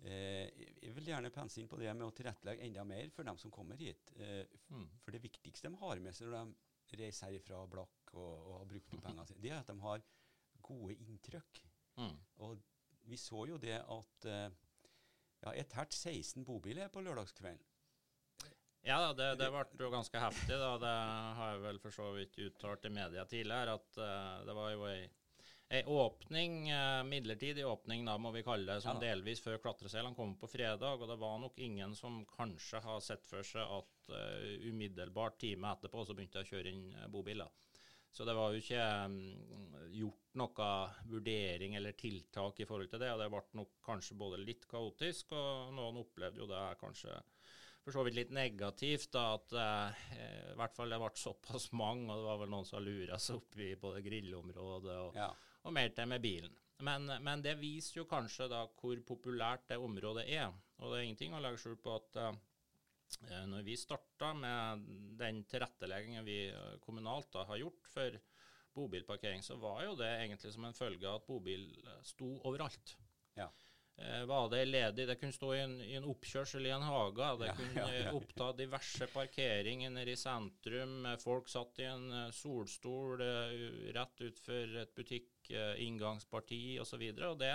Jeg 0.00 0.63
vil 1.04 1.12
gjerne 1.12 1.32
pense 1.34 1.60
inn 1.60 1.68
på 1.68 1.78
det 1.80 1.92
med 1.92 2.06
å 2.08 2.14
tilrettelegge 2.16 2.64
enda 2.64 2.84
mer 2.88 3.10
for 3.12 3.28
dem 3.28 3.38
som 3.40 3.52
kommer 3.52 3.76
hit. 3.76 4.14
Mm. 4.72 4.88
For 5.04 5.12
det 5.12 5.20
viktigste 5.24 5.68
de 5.68 5.80
har 5.82 6.00
med 6.00 6.16
seg 6.16 6.32
når 6.32 6.54
de 6.90 7.00
reiser 7.04 7.28
herifra 7.28 7.60
blakk 7.68 8.14
og, 8.16 8.32
og 8.32 8.58
har 8.62 8.70
brukt 8.70 8.96
opp 8.96 9.04
pengene 9.04 9.26
sine, 9.28 9.42
det 9.44 9.52
er 9.52 9.60
at 9.60 9.70
de 9.70 9.76
har 9.84 10.04
gode 10.64 10.96
inntrykk. 11.04 11.62
Mm. 12.00 12.16
Og 12.46 12.58
vi 13.08 13.20
så 13.20 13.44
jo 13.50 13.60
det 13.60 13.76
at 13.76 14.28
eh, 14.30 14.48
ja, 15.44 15.52
et 15.52 15.76
hvert 15.76 15.92
16 15.92 16.44
bobiler 16.46 16.88
på 16.92 17.04
lørdagskvelden. 17.04 17.60
Ja, 18.84 18.98
det, 19.16 19.30
det 19.40 19.48
ble 19.48 19.64
jo 19.80 19.90
ganske 19.92 20.20
heftig. 20.20 20.56
da. 20.60 20.74
Det 20.80 20.94
har 21.38 21.52
jeg 21.54 21.60
vel 21.64 21.78
for 21.80 21.96
så 21.96 22.10
vidt 22.16 22.36
uttalt 22.46 22.84
i 22.84 22.92
media 22.92 23.24
tidligere, 23.28 23.78
at 23.78 24.00
uh, 24.00 24.42
det 24.44 24.56
var 24.58 24.74
jo 24.74 24.84
ei, 24.90 25.06
ei 25.68 25.84
åpning, 25.84 26.70
eh, 26.70 27.04
midlertidig 27.04 27.66
åpning, 27.66 28.04
da 28.04 28.18
må 28.18 28.30
vi 28.30 28.42
kalle 28.42 28.74
det, 28.74 28.82
som 28.84 28.98
Ja 29.00 29.08
delvis 29.14 29.40
før 29.40 29.58
klatreseilene 29.62 30.14
kom 30.14 30.36
på 30.38 30.48
fredag. 30.50 31.00
Og 31.00 31.08
det 31.08 31.16
var 31.18 31.38
nok 31.40 31.58
ingen 31.58 31.94
som 31.96 32.24
kanskje 32.36 32.82
har 32.84 33.00
sett 33.00 33.26
for 33.26 33.42
seg 33.42 33.64
at 33.64 34.10
uh, 34.12 34.68
umiddelbart 34.68 35.38
time 35.40 35.72
etterpå 35.72 36.04
så 36.04 36.14
begynte 36.14 36.42
jeg 36.42 36.46
å 36.46 36.52
kjøre 36.54 36.72
inn 36.72 36.84
eh, 36.94 37.08
bobiler. 37.08 37.50
Så 38.14 38.22
det 38.28 38.36
var 38.36 38.52
jo 38.52 38.60
ikke 38.62 38.82
um, 39.08 39.16
gjort 39.90 40.36
noe 40.38 40.68
vurdering 41.10 41.74
eller 41.74 41.96
tiltak 41.98 42.60
i 42.62 42.66
forhold 42.68 42.92
til 42.92 43.00
det, 43.02 43.10
og 43.10 43.18
det 43.18 43.30
ble 43.32 43.42
nok 43.58 43.72
kanskje 43.82 44.18
både 44.20 44.38
litt 44.38 44.68
kaotisk, 44.70 45.32
og 45.34 45.72
noen 45.74 45.98
opplevde 46.04 46.44
jo 46.44 46.46
det 46.46 46.62
kanskje 46.78 47.16
for 47.84 47.92
så 47.92 48.04
vidt 48.06 48.16
litt 48.16 48.30
negativt, 48.32 49.10
da, 49.12 49.24
at 49.36 49.56
eh, 49.60 50.04
i 50.54 50.54
hvert 50.56 50.76
fall 50.76 50.94
det 50.94 51.00
ble 51.02 51.10
såpass 51.20 51.68
mange, 51.82 52.06
og 52.06 52.22
det 52.22 52.28
var 52.30 52.38
vel 52.44 52.54
noen 52.54 52.68
som 52.68 52.84
lura 52.84 53.18
seg 53.20 53.42
opp 53.42 53.58
i 53.60 53.74
både 53.80 54.04
grillområdet 54.06 55.00
og, 55.08 55.18
Ja. 55.18 55.32
Og 55.64 55.74
mer 55.74 55.92
til 55.96 56.08
med 56.10 56.22
bilen. 56.24 56.54
Men, 56.84 57.06
men 57.22 57.42
det 57.44 57.54
viser 57.60 58.00
jo 58.00 58.08
kanskje 58.10 58.48
da 58.50 58.64
hvor 58.80 58.98
populært 59.06 59.68
det 59.70 59.78
området 59.80 60.26
er. 60.28 60.50
Og 60.82 60.90
det 60.90 60.98
er 60.98 61.06
ingenting 61.06 61.36
å 61.36 61.40
legge 61.42 61.60
skjul 61.62 61.78
på 61.80 61.94
at 61.94 62.18
eh, 62.20 63.44
når 63.48 63.64
vi 63.66 63.76
starta 63.78 64.32
med 64.36 64.84
den 65.20 65.44
tilretteleggingen 65.48 66.26
vi 66.26 66.38
eh, 66.50 66.76
kommunalt 66.84 67.30
da 67.32 67.46
har 67.48 67.62
gjort 67.62 67.90
for 67.92 68.18
bobilparkering, 68.74 69.42
så 69.46 69.56
var 69.62 69.84
jo 69.86 69.94
det 69.98 70.10
egentlig 70.18 70.50
som 70.52 70.66
en 70.66 70.76
følge 70.76 71.06
av 71.06 71.20
at 71.20 71.28
bobil 71.28 71.68
eh, 71.84 72.00
sto 72.06 72.34
overalt. 72.42 72.96
Ja. 73.38 73.48
Eh, 73.96 74.24
var 74.26 74.48
det 74.50 74.64
ledig? 74.66 75.04
Det 75.06 75.14
kunne 75.20 75.32
stå 75.32 75.52
i 75.54 75.60
en, 75.62 75.74
i 75.80 75.94
en 75.94 76.06
oppkjørsel 76.10 76.66
i 76.66 76.72
en 76.74 76.82
hage. 76.82 77.28
Det 77.38 77.46
Ja, 77.46 77.54
kunne 77.54 77.78
ja, 77.78 77.86
ja, 77.92 78.00
ja. 78.00 78.08
eh, 78.10 78.16
oppta 78.18 78.48
diverse 78.58 79.06
parkeringer 79.12 79.90
nede 79.94 80.10
i 80.12 80.18
sentrum. 80.18 81.06
eh, 81.06 81.16
Folk 81.22 81.48
satt 81.48 81.78
i 81.78 81.86
en 81.86 82.08
eh, 82.12 82.30
solstol 82.34 83.22
eh, 83.22 83.92
rett 83.94 84.24
utfor 84.28 84.74
et 84.82 84.94
butikk-inngangsparti 84.98 86.62
osv. 86.82 87.04
Og 87.30 87.38
det 87.44 87.54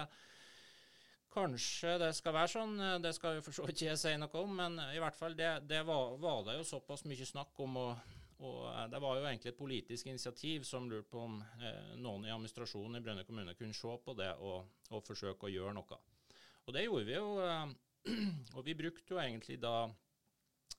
Kanskje 1.29 1.91
det 2.01 2.13
skal 2.17 2.33
være 2.33 2.49
sånn, 2.55 2.71
eh, 2.81 2.95
det 3.03 3.11
skal 3.13 3.35
jo 3.37 3.43
for 3.45 3.53
så 3.59 3.67
vidt 3.67 3.83
jeg 3.85 3.99
si 4.01 4.15
noe 4.17 4.39
om, 4.41 4.55
men 4.57 4.79
i 4.95 5.01
hvert 5.03 5.17
fall 5.19 5.35
det, 5.37 5.51
det 5.69 5.83
var, 5.85 6.15
var 6.23 6.39
det 6.47 6.55
jo 6.57 6.63
såpass 6.71 7.03
mye 7.05 7.27
snakk 7.27 7.59
om. 7.67 7.77
og 7.83 8.15
og 8.39 8.61
eh, 8.71 8.85
Det 8.87 9.01
var 9.03 9.17
jo 9.19 9.25
egentlig 9.27 9.51
et 9.51 9.59
politisk 9.59 10.07
initiativ 10.07 10.63
som 10.63 10.87
lurte 10.89 11.11
på 11.11 11.19
om 11.27 11.41
eh, 11.59 11.91
noen 11.99 12.23
i 12.25 12.31
administrasjonen 12.31 12.95
i 12.95 13.03
Brønnøy 13.03 13.25
kommune 13.27 13.53
kunne 13.59 13.75
se 13.75 13.91
på 14.05 14.15
det 14.15 14.31
og, 14.39 14.63
og 14.95 15.03
forsøke 15.03 15.45
å 15.49 15.51
gjøre 15.51 15.75
noe. 15.75 15.99
Og 16.69 16.75
det 16.75 16.85
gjorde 16.85 17.07
vi 17.09 17.17
jo. 17.17 17.31
Eh, 17.41 17.73
og 18.57 18.61
vi 18.65 18.77
brukte 18.77 19.15
jo 19.15 19.19
egentlig 19.21 19.57
da 19.61 19.89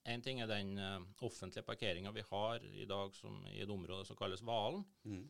En 0.09 0.23
ting 0.25 0.39
er 0.41 0.49
den 0.49 0.79
eh, 0.81 1.03
offentlige 1.27 1.67
parkeringa 1.67 2.13
vi 2.15 2.23
har 2.31 2.63
i 2.65 2.87
dag 2.89 3.13
som, 3.15 3.43
i 3.51 3.59
et 3.61 3.71
område 3.71 4.07
som 4.09 4.17
kalles 4.17 4.41
Valen. 4.47 4.85
Mm. 5.05 5.27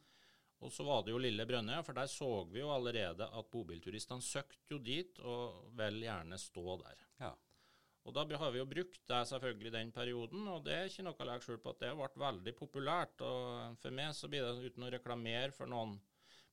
Og 0.61 0.73
så 0.73 0.85
var 0.85 1.02
det 1.02 1.14
jo 1.14 1.19
Lille 1.19 1.47
Brønnøy, 1.49 1.81
for 1.83 1.97
der 1.97 2.11
så 2.12 2.29
vi 2.52 2.61
jo 2.61 2.69
allerede 2.71 3.26
at 3.26 3.49
bobilturistene 3.50 4.23
søkte 4.23 4.76
jo 4.76 4.79
dit 4.79 5.19
og 5.25 5.73
vil 5.79 6.02
gjerne 6.05 6.38
stå 6.38 6.76
der. 6.85 7.02
Ja. 7.25 7.33
Og 8.05 8.14
da 8.14 8.25
har 8.43 8.52
vi 8.52 8.61
jo 8.61 8.69
brukt 8.69 9.00
det 9.09 9.21
selvfølgelig 9.33 9.73
den 9.73 9.90
perioden, 9.97 10.47
og 10.52 10.62
det 10.69 10.76
er 10.76 10.93
ikke 10.93 11.07
noe 11.09 11.19
å 11.19 11.29
legge 11.31 11.49
skjul 11.49 11.59
på 11.64 11.73
at 11.73 11.83
det 11.83 11.95
ble 11.97 12.11
veldig 12.23 12.55
populært. 12.61 13.25
Og 13.25 13.81
for 13.81 13.97
meg 13.97 14.12
så 14.17 14.31
blir 14.31 14.45
det, 14.45 14.71
uten 14.71 14.87
å 14.87 14.93
reklamere 14.93 15.50
for 15.57 15.73
noen 15.73 15.97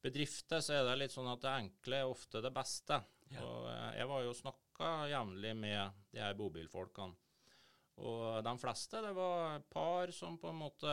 bedrifter, 0.03 0.63
så 0.63 0.79
er 0.79 0.87
det 0.87 0.97
litt 1.03 1.13
sånn 1.13 1.29
at 1.31 1.43
det 1.43 1.53
enkle 1.53 2.01
er 2.01 2.15
ofte 2.15 2.41
det 2.43 2.55
beste. 2.55 3.03
Ja. 3.33 3.43
Og 3.43 3.69
eh, 3.71 3.97
jeg 3.99 4.09
var 4.11 4.25
jo 4.25 4.35
snakka 4.37 4.91
jevnlig 5.11 5.55
med 5.57 6.03
de 6.13 6.21
her 6.23 6.37
bobilfolkene. 6.37 7.15
Og 7.97 8.43
de 8.45 8.51
fleste, 8.61 8.99
det 9.01 9.11
var 9.17 9.63
par 9.73 10.11
som 10.13 10.35
på 10.37 10.51
en 10.51 10.59
måte 10.59 10.91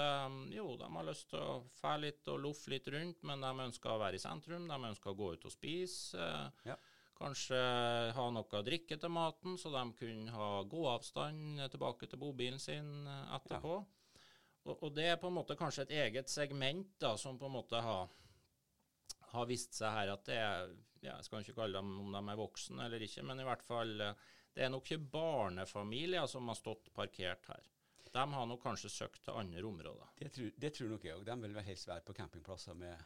Jo, 0.54 0.70
de 0.80 0.86
har 0.88 1.04
lyst 1.04 1.28
til 1.34 1.42
å 1.42 1.58
fære 1.76 2.00
litt 2.06 2.30
og 2.32 2.40
loffe 2.46 2.72
litt 2.72 2.88
rundt, 2.88 3.20
men 3.28 3.44
de 3.44 3.50
ønsker 3.66 3.92
å 3.92 3.98
være 4.00 4.16
i 4.16 4.22
sentrum. 4.22 4.64
De 4.70 4.78
ønsker 4.88 5.12
å 5.12 5.18
gå 5.18 5.32
ut 5.34 5.44
og 5.44 5.52
spise. 5.52 6.16
eh, 6.16 6.70
Ja. 6.70 6.76
Kanskje 7.14 7.58
ha 8.16 8.24
noe 8.34 8.58
å 8.58 8.64
drikke 8.66 8.96
til 8.98 9.12
maten, 9.12 9.54
så 9.56 9.70
de 9.70 9.82
kunne 10.00 10.32
ha 10.34 10.62
gåavstand 10.66 11.60
tilbake 11.70 12.08
til 12.10 12.18
bobilen 12.18 12.58
sin 12.58 13.06
etterpå. 13.06 13.36
etterpå. 13.36 13.76
Og, 14.64 14.82
og 14.82 14.94
det 14.96 15.04
er 15.12 15.16
på 15.20 15.28
en 15.28 15.36
måte 15.36 15.56
kanskje 15.56 15.82
et 15.84 15.94
eget 16.08 16.32
segment 16.32 16.88
da, 16.98 17.14
som 17.20 17.38
på 17.38 17.46
en 17.46 17.52
måte 17.52 17.80
har, 17.84 18.08
har 19.34 19.48
vist 19.50 19.76
seg 19.76 19.94
her 19.94 20.14
at 20.14 20.26
det 20.28 20.38
er 20.40 20.72
ja, 21.04 21.18
Jeg 21.18 21.26
skal 21.26 21.44
ikke 21.44 21.58
kalle 21.58 21.80
dem 21.80 21.90
om 22.00 22.14
de 22.14 22.22
er 22.32 22.40
voksne 22.40 22.86
eller 22.86 23.02
ikke, 23.04 23.24
men 23.28 23.42
i 23.42 23.46
hvert 23.46 23.64
fall 23.66 23.92
eh, 24.00 24.26
det 24.54 24.64
er 24.64 24.70
nok 24.70 24.86
ikke 24.86 25.10
barnefamilier 25.12 26.28
som 26.30 26.46
har 26.48 26.58
stått 26.58 26.92
parkert 26.94 27.48
her. 27.50 27.70
De 28.14 28.22
har 28.32 28.46
nok 28.46 28.62
kanskje 28.62 28.92
søkt 28.92 29.24
til 29.26 29.34
andre 29.34 29.64
områder. 29.66 30.12
Det, 30.20 30.30
tror, 30.36 30.52
det 30.62 30.70
tror 30.76 30.92
nok 30.92 31.04
jeg 31.04 31.16
òg. 31.18 31.24
De 31.26 31.34
vil 31.42 31.56
vel 31.56 31.66
helst 31.66 31.88
være 31.90 32.04
på 32.06 32.14
campingplasser 32.14 32.76
med 32.78 33.00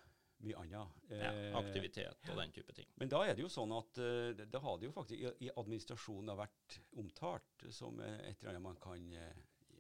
mye 0.45 0.59
annet. 0.61 0.99
Ja, 1.09 1.31
Eh, 1.33 1.57
aktivitet 1.57 2.29
og 2.29 2.37
den 2.37 2.53
type 2.53 2.75
ting. 2.77 2.91
Men 3.01 3.11
da 3.11 3.23
er 3.25 3.33
det 3.35 3.43
jo 3.43 3.49
sånn 3.51 3.73
at 3.75 4.01
eh, 4.05 4.35
det, 4.37 4.61
har 4.61 4.77
det 4.79 4.91
jo 4.91 4.95
faktisk 4.95 5.41
i, 5.41 5.49
administrasjonen 5.49 6.35
har 6.35 6.43
vært 6.43 6.77
omtalt 7.01 7.65
som 7.73 7.97
et 8.05 8.37
eller 8.37 8.53
annet 8.53 8.67
man 8.69 8.79
kan 8.83 9.09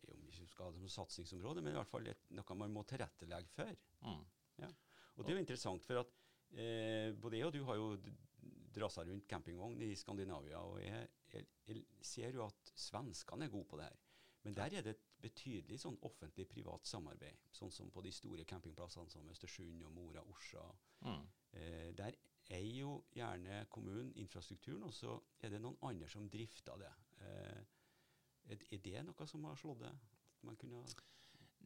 Om 0.08 0.24
ikke 0.32 0.48
skal 0.48 0.70
ha 0.70 0.72
det 0.72 0.80
som 0.86 0.94
satsingsområde, 1.02 1.60
men 1.60 1.76
i 1.76 1.78
hvert 1.78 1.92
fall 1.92 2.08
et, 2.08 2.24
noe 2.32 2.56
man 2.56 2.72
må 2.72 2.86
tilrettelegge 2.88 3.52
for. 3.52 3.84
Mm. 4.08 4.24
Og 5.18 5.26
det 5.26 5.32
er 5.32 5.36
jo 5.36 5.44
interessant, 5.44 5.84
for 5.84 6.00
at 6.00 6.16
eh, 6.56 7.12
både 7.18 7.40
jeg 7.40 7.48
og 7.48 7.54
du 7.54 7.62
har 7.68 7.78
jo 7.80 7.92
drassa 8.74 9.04
rundt 9.04 9.26
campingvogn 9.28 9.82
i 9.82 9.94
Skandinavia, 9.98 10.60
og 10.60 10.80
jeg, 10.82 11.08
jeg, 11.32 11.46
jeg 11.66 11.84
ser 12.04 12.36
jo 12.36 12.46
at 12.46 12.72
svenskene 12.78 13.48
er 13.48 13.52
gode 13.52 13.68
på 13.70 13.80
det 13.80 13.88
her. 13.88 13.98
Men 14.46 14.54
der 14.56 14.78
er 14.78 14.84
det 14.86 14.94
et 14.94 15.06
betydelig 15.20 15.80
sånn 15.82 15.98
offentlig-privat 16.06 16.86
samarbeid, 16.86 17.48
sånn 17.52 17.72
som 17.74 17.90
på 17.90 18.04
de 18.06 18.12
store 18.14 18.46
campingplassene 18.48 19.10
som 19.10 19.30
Østersund 19.32 19.82
og 19.84 19.92
Mora, 19.96 20.22
Orsa. 20.30 20.62
Mm. 21.04 21.24
Eh, 21.58 21.88
der 21.98 22.16
eier 22.54 22.78
jo 22.78 22.92
gjerne 23.12 23.64
kommunen 23.72 24.14
infrastrukturen, 24.22 24.86
og 24.86 24.94
så 24.94 25.18
er 25.42 25.52
det 25.52 25.60
noen 25.62 25.78
andre 25.84 26.08
som 26.08 26.28
drifter 26.30 26.78
det. 26.80 26.92
Eh, 27.26 27.60
er, 28.54 28.80
det 28.84 29.04
noe 29.04 29.26
som 29.28 29.44
har 29.48 29.58
slått 29.60 29.82
det? 29.82 29.92
At 30.38 30.46
man 30.48 30.56
kunne 30.56 30.84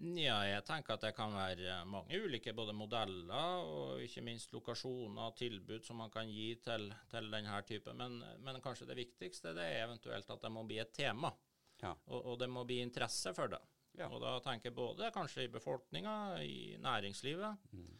Ja, 0.00 0.38
jeg 0.48 0.64
tenker 0.66 0.94
at 0.96 1.00
det 1.04 1.12
kan 1.14 1.34
være 1.36 1.84
mange 1.86 2.16
ulike 2.24 2.52
både 2.56 2.72
modeller 2.74 3.60
og 3.62 4.00
ikke 4.02 4.22
minst 4.24 4.52
lokasjoner 4.52 5.28
og 5.28 5.36
tilbud 5.38 5.84
som 5.84 6.00
man 6.00 6.10
kan 6.10 6.26
gi 6.32 6.54
til, 6.64 6.88
til 7.12 7.28
denne 7.30 7.58
typen. 7.68 7.96
Men, 8.00 8.16
men 8.42 8.60
kanskje 8.64 8.88
det 8.88 8.96
viktigste 8.98 9.52
det 9.54 9.62
er 9.68 9.84
eventuelt 9.84 10.30
at 10.32 10.42
det 10.42 10.50
må 10.50 10.64
bli 10.66 10.80
et 10.82 10.92
tema, 10.96 11.30
Ja. 11.82 11.92
og, 12.06 12.26
og 12.32 12.38
det 12.38 12.48
må 12.50 12.64
bli 12.64 12.80
interesse 12.82 13.34
for 13.34 13.48
det. 13.52 13.60
Ja. 13.98 14.06
Og 14.08 14.20
da 14.22 14.38
tenker 14.40 14.70
jeg 14.70 14.76
både 14.76 15.10
kanskje 15.12 15.44
i 15.44 15.52
befolkninga, 15.52 16.16
i 16.42 16.76
næringslivet, 16.80 17.58
Mm. 17.72 17.98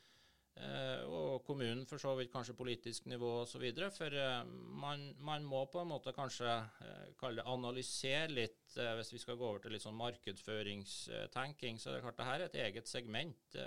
Eh, 0.60 1.04
og 1.06 1.44
kommunen 1.46 1.84
for 1.88 2.02
så 2.02 2.14
vidt 2.18 2.32
kanskje 2.32 2.56
politisk 2.58 3.06
nivå 3.10 3.30
osv. 3.42 3.64
For 3.96 4.16
eh, 4.18 4.42
man, 4.82 5.06
man 5.20 5.46
må 5.48 5.64
på 5.72 5.82
en 5.82 5.90
måte 5.92 6.14
kanskje 6.16 6.50
eh, 6.50 7.06
kalle 7.20 7.42
det 7.42 7.48
analysere 7.52 8.28
litt, 8.32 8.60
hvis 8.72 9.12
vi 9.14 9.22
skal 9.22 9.38
gå 9.40 9.48
over 9.48 9.64
til 9.64 9.74
litt 9.76 9.84
sånn 9.84 9.98
markedsføringstenking, 9.98 11.80
så 11.80 11.90
det 11.90 12.00
er 12.00 12.06
klart 12.06 12.20
det 12.20 12.28
her 12.28 12.38
er 12.40 12.46
et 12.48 12.60
eget 12.68 12.88
segment. 12.88 13.58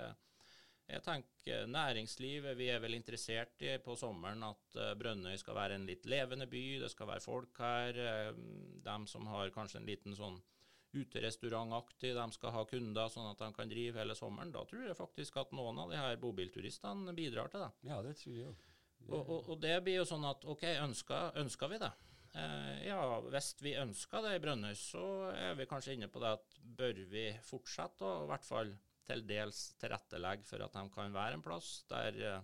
Jeg 0.86 1.02
tenker 1.02 1.66
næringslivet, 1.70 2.54
vi 2.58 2.68
er 2.70 2.82
vel 2.82 2.94
interessert 2.94 3.62
i 3.66 3.72
på 3.82 3.94
sommeren 3.98 4.42
at 4.46 4.76
Brønnøy 4.98 5.34
skal 5.38 5.58
være 5.58 5.78
en 5.78 5.86
litt 5.86 6.06
levende 6.10 6.46
by, 6.50 6.64
det 6.82 6.90
skal 6.92 7.10
være 7.10 7.24
folk 7.24 7.58
her. 7.62 7.98
dem 8.86 9.06
som 9.10 9.26
har 9.30 9.54
kanskje 9.54 9.80
en 9.80 9.88
liten 9.90 10.14
sånn 10.18 10.38
uterestaurantaktig, 10.96 12.14
de 12.16 12.24
skal 12.34 12.54
ha 12.54 12.64
kunder 12.70 13.10
sånn 13.12 13.28
at 13.30 13.42
de 13.42 13.50
kan 13.56 13.68
drive 13.70 14.00
hele 14.00 14.16
sommeren. 14.18 14.52
Da 14.54 14.64
tror 14.68 14.86
jeg 14.88 14.96
faktisk 14.98 15.36
at 15.42 15.52
noen 15.56 15.78
av 15.82 15.92
de 15.92 16.00
her 16.00 16.16
bobilturistene 16.22 17.14
bidrar 17.16 17.52
til 17.52 17.64
det. 17.66 17.70
ja, 17.90 18.00
det 18.02 18.16
tror 18.20 18.34
jeg 18.36 18.48
òg. 18.50 18.64
Og, 19.06 19.20
og, 19.20 19.48
og 19.52 19.60
det 19.62 19.76
blir 19.86 20.00
jo 20.00 20.08
sånn 20.08 20.24
at 20.26 20.44
OK, 20.50 20.64
ønsker, 20.82 21.36
ønsker 21.38 21.70
vi 21.70 21.78
det? 21.78 21.92
Eh, 22.36 22.86
ja, 22.88 22.98
hvis 23.30 23.52
vi 23.62 23.76
ønsker 23.78 24.24
det 24.24 24.34
i 24.36 24.40
Brønnøy, 24.42 24.74
så 24.76 25.04
er 25.30 25.54
vi 25.56 25.68
kanskje 25.70 25.94
inne 25.94 26.08
på 26.12 26.20
det 26.24 26.32
at 26.40 26.56
bør 26.80 26.98
vi 27.12 27.28
fortsette 27.46 28.04
å 28.04 28.24
i 28.24 28.30
hvert 28.32 28.44
fall 28.48 28.72
til 29.06 29.22
dels 29.28 29.60
tilrettelegge 29.78 30.48
for 30.48 30.64
at 30.64 30.74
de 30.74 30.82
kan 30.96 31.14
være 31.14 31.38
en 31.38 31.44
plass 31.44 31.84
der 31.88 32.18
eh, 32.18 32.40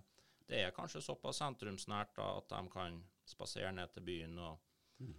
det 0.47 0.61
er 0.63 0.73
kanskje 0.75 1.01
såpass 1.03 1.41
sentrumsnært 1.41 2.15
da, 2.17 2.29
at 2.39 2.49
de 2.51 2.71
kan 2.71 2.97
spasere 3.27 3.71
ned 3.75 3.91
til 3.95 4.05
byen 4.07 4.37
og, 4.39 4.69
Mm. 5.01 5.15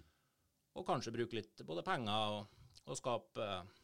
og 0.79 0.85
kanskje 0.87 1.13
bruke 1.13 1.35
litt 1.35 1.61
både 1.67 1.83
penger 1.85 2.35
og, 2.39 2.53
og 2.85 2.99
skape 3.01 3.45
eh, 3.45 3.77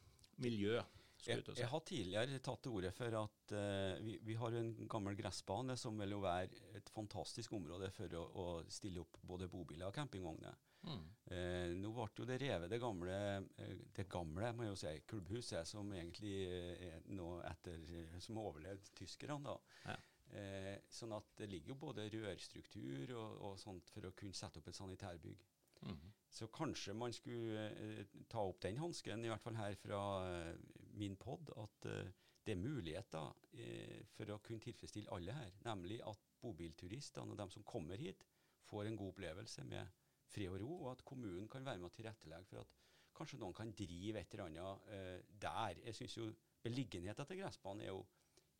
miljø. 0.44 0.80
Jeg, 1.26 1.44
jeg 1.52 1.68
har 1.68 1.82
tidligere 1.84 2.38
tatt 2.40 2.62
til 2.64 2.78
orde 2.78 2.90
for 2.96 3.12
at 3.18 3.52
uh, 3.52 3.98
vi, 4.00 4.14
vi 4.24 4.38
har 4.40 4.54
en 4.56 4.70
gammel 4.88 5.18
gressbane 5.18 5.74
som 5.76 5.98
vil 6.00 6.14
jo 6.14 6.22
være 6.24 6.78
et 6.78 6.88
fantastisk 6.94 7.52
område 7.58 7.90
for 7.92 8.14
å, 8.16 8.22
å 8.24 8.46
stille 8.72 9.02
opp 9.02 9.18
både 9.28 9.50
bobiler 9.52 9.90
og 9.90 9.98
campingvogner. 9.98 10.56
Mm. 10.88 11.02
Uh, 11.30 11.72
nå 11.76 11.90
ble 11.92 12.06
jo 12.16 12.26
det 12.28 12.38
revet, 12.40 12.70
det 12.72 12.80
gamle, 12.80 13.16
eh, 13.60 13.74
det 13.96 14.06
gamle 14.10 14.52
må 14.56 14.64
jeg 14.64 14.72
jo 14.72 14.78
si, 14.80 14.94
klubbhuset, 15.12 15.68
som 15.68 15.92
egentlig 15.92 16.36
eh, 16.46 16.86
er 16.88 17.10
noe 17.16 17.42
etter, 17.50 17.82
eh, 17.98 18.16
som 18.22 18.40
har 18.40 18.48
overlevd 18.50 18.92
tyskerne. 19.02 19.42
da. 19.44 19.58
Ja. 19.90 19.98
Uh, 20.30 20.76
sånn 20.86 21.10
at 21.16 21.26
det 21.40 21.48
ligger 21.50 21.72
jo 21.72 21.80
både 21.80 22.04
rørstruktur 22.12 23.10
og, 23.18 23.30
og, 23.48 23.54
sånt 23.58 23.88
for 23.90 24.06
å 24.06 24.12
kunne 24.14 24.36
sette 24.38 24.60
opp 24.60 24.68
et 24.70 24.78
sanitærbygg. 24.78 25.40
-hmm. 25.88 26.12
Så 26.30 26.46
kanskje 26.46 26.94
man 26.94 27.12
skulle 27.12 27.70
eh, 27.70 28.06
ta 28.28 28.38
opp 28.38 28.60
den 28.62 28.78
hansken, 28.78 29.24
i 29.24 29.28
hvert 29.28 29.42
fall 29.42 29.56
her 29.56 29.74
fra 29.74 30.00
eh, 30.30 30.56
min 30.94 31.16
pod, 31.16 31.50
at 31.56 31.86
eh, 31.86 32.12
det 32.46 32.52
er 32.52 32.62
muligheter 32.62 33.32
eh, 33.52 34.04
for 34.14 34.30
å 34.30 34.38
kunne 34.38 34.62
tilfredsstille 34.62 35.10
alle 35.12 35.32
her. 35.32 35.50
Nemlig 35.64 36.00
at 36.06 36.28
bobilturistene 36.40 37.32
og 37.32 37.38
de 37.38 37.50
som 37.50 37.64
kommer 37.64 37.96
hit, 37.96 38.24
får 38.70 38.86
en 38.86 38.96
god 38.96 39.08
opplevelse 39.08 39.64
med 39.64 39.88
fred 40.30 40.48
og 40.48 40.60
ro, 40.62 40.70
og 40.84 40.92
at 40.92 41.04
kommunen 41.04 41.48
kan 41.48 41.66
være 41.66 41.78
med 41.78 41.90
å 41.90 41.94
tilrettelegge 41.96 42.46
for 42.46 42.62
at 42.62 42.78
kanskje 43.16 43.40
noen 43.40 43.56
kan 43.56 43.74
drive 43.76 44.20
et 44.20 44.34
eller 44.34 44.46
annet 44.46 44.88
eh, 44.94 45.18
der. 45.42 45.82
Jeg 45.84 45.94
synes 45.94 46.16
jo 46.16 46.30
Beliggenheten 46.60 47.24
til 47.24 47.38
gressbanen 47.40 47.80
er 47.80 47.88
jo 47.88 48.02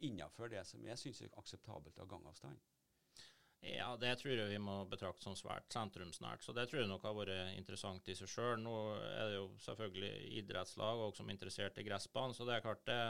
innenfor 0.09 0.49
det 0.49 0.62
som 0.65 0.85
jeg 0.87 0.97
syns 0.99 1.19
er 1.21 1.35
akseptabelt 1.37 1.99
av 2.00 2.09
gangavstand. 2.09 2.57
Ja, 3.61 3.90
det 4.00 4.14
tror 4.21 4.33
jeg 4.33 4.49
vi 4.49 4.61
må 4.62 4.79
betrakte 4.88 5.26
som 5.26 5.35
svært 5.37 5.67
sentrumsnært. 5.73 6.45
Så 6.45 6.55
det 6.57 6.64
tror 6.71 6.81
jeg 6.81 6.88
nok 6.88 7.05
har 7.05 7.17
vært 7.19 7.59
interessant 7.59 8.09
i 8.09 8.17
seg 8.17 8.31
sjøl. 8.33 8.55
Nå 8.62 8.76
er 8.97 9.26
det 9.29 9.37
jo 9.37 9.50
selvfølgelig 9.67 10.12
idrettslag 10.40 11.02
òg 11.05 11.19
som 11.19 11.29
er 11.29 11.37
interessert 11.37 11.76
i 11.76 11.85
gressbanen, 11.85 12.37
så 12.37 12.49
det 12.49 12.57
er 12.57 12.64
klart 12.64 12.87
det 12.88 13.02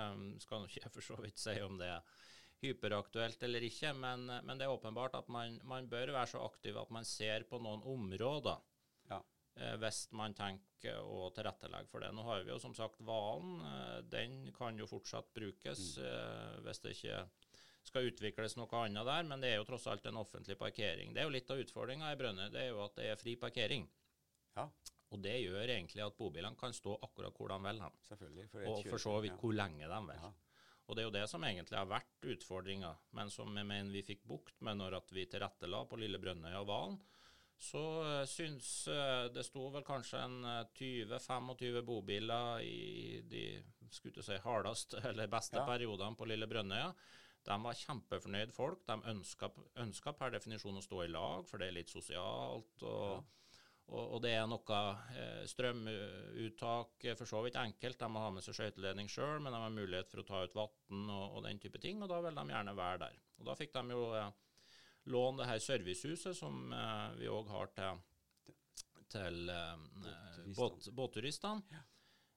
skal 0.43 0.65
nok 0.65 0.75
ikke 0.75 0.93
for 0.97 1.07
så 1.07 1.21
vidt 1.23 1.39
si 1.39 1.55
om 1.63 1.79
det 1.79 1.93
er 1.95 2.27
hyperaktuelt 2.61 3.47
eller 3.47 3.65
ikke, 3.65 3.95
men, 3.97 4.27
men 4.45 4.59
det 4.59 4.67
er 4.67 4.75
åpenbart 4.75 5.15
at 5.17 5.31
man, 5.33 5.55
man, 5.65 5.87
bør 5.89 6.13
være 6.13 6.35
så 6.35 6.43
aktiv 6.45 6.77
at 6.77 6.91
man 6.93 7.07
ser 7.09 7.47
på 7.49 7.63
noen 7.63 7.81
områder 7.89 8.59
Eh, 9.61 9.77
hvis 9.83 10.05
man 10.17 10.35
tenker 10.37 11.01
å 11.03 11.29
tilrettelegge 11.35 11.91
for 11.91 12.05
det. 12.05 12.11
Nå 12.15 12.25
har 12.25 12.45
vi 12.45 12.53
jo 12.53 12.61
som 12.63 12.75
sagt 12.77 13.03
hvalen. 13.05 13.59
Eh, 13.67 13.99
den 14.13 14.37
kan 14.57 14.79
jo 14.79 14.89
fortsatt 14.91 15.33
brukes 15.37 15.97
mm. 15.99 16.07
Eh, 16.07 16.59
hvis 16.67 16.83
det 16.85 16.95
ikke 16.97 17.23
skal 17.87 18.11
utvikles 18.11 18.57
noe 18.59 18.83
annet 18.85 19.09
der, 19.09 19.27
men 19.27 19.43
det 19.43 19.53
er 19.53 19.61
jo 19.61 19.67
tross 19.69 19.87
alt 19.91 20.07
en 20.07 20.21
offentlig 20.21 20.57
parkering. 20.61 21.15
Det 21.15 21.23
er 21.23 21.29
jo 21.29 21.35
litt 21.35 21.51
av 21.51 21.63
utfordringa 21.63 22.13
i 22.13 22.19
Brønnøy, 22.21 22.49
det 22.53 22.65
er 22.65 22.71
jo 22.73 22.83
at 22.85 22.97
det 22.99 23.09
er 23.11 23.21
fri 23.21 23.37
parkering. 23.41 23.89
Ja. 24.59 24.69
Og 25.11 25.23
det 25.25 25.41
gjør 25.41 25.65
egentlig 25.65 26.05
at 26.05 26.19
bobilene 26.19 26.59
kan 26.59 26.75
stå 26.77 26.95
akkurat 27.03 27.35
hvor 27.35 27.51
de 27.51 27.59
vil 27.65 27.83
hen. 27.83 27.99
For 28.07 28.69
og 28.71 28.85
for 28.87 29.03
så 29.03 29.17
vidt 29.25 29.41
hvor 29.41 29.57
lenge 29.57 29.89
de 29.91 30.01
vil. 30.11 30.21
Ja. 30.23 30.31
Og 30.91 30.97
det 30.97 31.03
er 31.03 31.07
jo 31.07 31.15
det 31.15 31.27
som 31.31 31.45
egentlig 31.47 31.79
har 31.79 31.91
vært 31.91 32.29
utfordringa, 32.33 32.91
men 33.19 33.31
som 33.31 33.55
jeg 33.57 33.67
mener 33.67 33.95
vi 33.95 34.03
fikk 34.07 34.25
bukt 34.27 34.57
med 34.67 34.79
når 34.79 34.99
vi 35.15 35.27
tilrettela 35.31 35.85
på 35.87 35.99
Lille 36.03 36.19
Brønnøy 36.23 36.53
og 36.59 36.69
Valen 36.71 37.01
så 37.61 37.81
uh, 38.01 38.25
syns 38.25 38.89
uh, 38.89 39.29
det 39.33 39.45
sto 39.45 39.67
vel 39.75 39.85
kanskje 39.85 40.23
en 40.25 40.39
20-25 40.79 41.67
eh, 41.69 41.83
bobiler 41.85 42.63
i 42.65 43.21
de 43.29 43.43
skulle 43.93 44.25
si, 44.25 44.39
hardeste 44.41 45.03
eller 45.11 45.29
beste 45.29 45.61
ja. 45.61 45.67
periodene 45.69 46.17
på 46.17 46.29
Lille 46.31 46.49
Brønnøya. 46.49 46.89
De 47.47 47.57
var 47.65 47.79
kjempefornøyd 47.79 48.53
folk. 48.55 48.83
De 48.87 48.97
ønska 49.81 50.13
per 50.17 50.35
definisjon 50.35 50.79
å 50.79 50.85
stå 50.85 51.05
i 51.05 51.13
lag, 51.13 51.47
for 51.49 51.61
det 51.61 51.71
er 51.71 51.79
litt 51.81 51.93
sosialt. 51.93 52.75
og... 52.83 53.21
Ja. 53.21 53.21
Og, 53.91 54.05
og, 54.05 54.19
det 54.23 54.37
er 54.39 54.45
noe 54.47 54.81
eh, 55.19 55.41
strømuttak 55.51 57.07
for 57.19 57.27
så 57.27 57.41
vidt 57.43 57.59
enkelt. 57.59 57.99
De 57.99 58.11
må 58.13 58.23
ha 58.23 58.29
med 58.31 58.45
seg 58.45 58.55
skøyteledning 58.55 59.11
sjøl, 59.11 59.41
men 59.43 59.51
de 59.51 59.63
har 59.65 59.75
mulighet 59.75 60.13
for 60.13 60.23
å 60.23 60.27
ta 60.29 60.43
ut 60.47 60.55
vann 60.55 61.09
og, 61.11 61.25
og, 61.25 61.41
den 61.49 61.59
type 61.63 61.81
ting. 61.83 61.99
Og 61.99 62.11
da 62.13 62.21
vil 62.23 62.39
de 62.39 62.45
gjerne 62.53 62.77
være 62.79 63.01
der. 63.03 63.19
Og 63.41 63.49
da 63.51 63.57
fikk 63.59 63.75
de 63.75 63.97
jo 63.97 64.05
eh, 64.15 64.31
låne 65.11 65.43
det 65.43 65.51
her 65.51 65.65
servicehuset 65.65 66.39
som 66.39 66.71
uh, 66.71 67.11
vi 67.19 67.27
òg 67.33 67.51
har 67.51 67.73
til, 67.75 68.05
til 69.11 69.51
båt, 70.55 70.87
båtturistene. 70.95 71.67
Ja. 71.75 71.83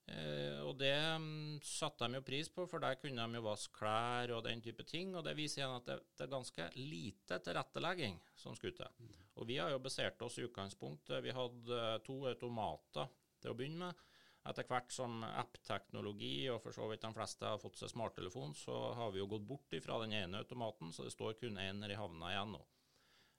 Uh, 0.03 0.59
og 0.67 0.73
det 0.81 0.91
um, 1.15 1.59
satte 1.63 2.09
de 2.09 2.19
jo 2.19 2.25
pris 2.27 2.49
på, 2.51 2.65
for 2.67 2.83
der 2.83 2.97
kunne 2.99 3.23
de 3.23 3.39
jo 3.39 3.45
vaske 3.45 3.77
klær 3.77 4.33
og 4.35 4.43
den 4.47 4.63
type 4.63 4.83
ting. 4.89 5.13
Og 5.15 5.23
det 5.25 5.35
viser 5.39 5.61
igjen 5.61 5.77
at 5.77 5.87
det, 5.87 5.99
det 6.17 6.25
er 6.25 6.33
ganske 6.33 6.69
lite 6.79 7.39
tilrettelegging 7.45 8.19
som 8.35 8.57
skulle 8.57 8.75
til. 8.77 9.13
Og 9.39 9.47
vi 9.49 9.59
har 9.61 9.71
jo 9.73 9.81
basert 9.81 10.21
oss 10.21 10.37
i 10.37 10.43
utgangspunktet 10.45 11.23
Vi 11.25 11.33
hadde 11.33 11.85
to 12.05 12.19
automater 12.29 13.07
til 13.41 13.53
å 13.53 13.57
begynne 13.57 13.87
med. 13.87 14.09
Etter 14.43 14.67
hvert 14.67 14.91
som 14.91 15.21
app-teknologi 15.23 16.49
og 16.51 16.59
for 16.65 16.75
så 16.75 16.89
vidt 16.91 17.05
de 17.05 17.13
fleste 17.15 17.47
har 17.47 17.61
fått 17.61 17.79
seg 17.79 17.93
smarttelefon, 17.93 18.51
så 18.59 18.75
har 18.97 19.13
vi 19.13 19.21
jo 19.21 19.29
gått 19.31 19.45
bort 19.47 19.75
fra 19.85 20.01
den 20.01 20.15
ene 20.17 20.41
automaten, 20.43 20.91
så 20.91 21.05
det 21.07 21.13
står 21.15 21.37
kun 21.39 21.61
én 21.63 21.79
i 21.87 21.95
havna 21.95 22.33
igjen 22.33 22.51
nå. 22.57 22.59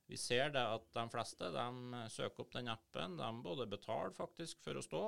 Vi 0.09 0.16
ser 0.20 0.50
det 0.53 0.62
at 0.64 0.88
de 0.96 1.05
fleste 1.12 1.50
de 1.53 2.00
søker 2.12 2.44
opp 2.44 2.57
den 2.57 2.72
appen. 2.72 3.18
De 3.20 3.29
både 3.44 3.68
betaler 3.68 4.16
faktisk 4.16 4.61
for 4.64 4.77
å 4.77 4.85
stå. 4.85 5.03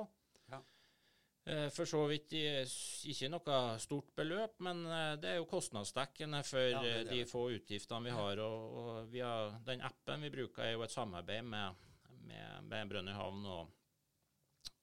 Eh, 1.47 1.69
for 1.71 1.87
så 1.87 2.01
vidt 2.11 2.33
ikke 2.35 3.29
noe 3.31 3.59
stort 3.79 4.09
beløp, 4.17 4.57
men 4.67 4.83
eh, 4.85 5.13
det 5.21 5.31
er 5.31 5.39
jo 5.39 5.47
kostnadsdekkende 5.47 6.43
for 6.43 6.65
ja, 6.65 6.81
det 6.83 6.93
det. 7.07 7.09
de 7.13 7.29
få 7.29 7.45
utgiftene 7.55 8.09
vi 8.09 8.15
har. 8.17 8.43
Og, 8.43 8.77
og 8.81 9.11
vi 9.13 9.23
har, 9.23 9.55
den 9.65 9.85
appen 9.87 10.27
vi 10.27 10.33
bruker, 10.33 10.65
er 10.65 10.75
jo 10.75 10.83
et 10.83 10.93
samarbeid 10.93 11.47
med, 11.47 11.87
med, 12.27 12.67
med 12.67 12.93
Brønnøy 12.93 13.15
havn 13.15 13.49
og 13.55 13.73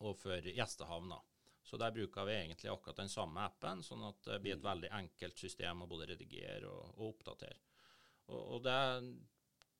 og 0.05 0.17
for 0.19 0.49
gjestehavna. 0.49 1.21
Så 1.65 1.79
der 1.81 1.93
bruker 1.93 2.27
vi 2.29 2.35
egentlig 2.37 2.71
akkurat 2.71 2.97
den 3.01 3.09
samme 3.09 3.47
appen, 3.47 3.83
sånn 3.83 4.05
at 4.05 4.21
det 4.27 4.41
blir 4.45 4.57
et 4.57 4.63
mm. 4.63 4.69
veldig 4.69 4.91
enkelt 4.99 5.39
system 5.41 5.85
å 5.85 5.89
både 5.89 6.11
redigere 6.13 6.69
og, 6.69 6.91
og 6.99 7.15
oppdatere. 7.15 7.61
Og, 8.29 8.41
og 8.57 8.65
det, 8.65 8.77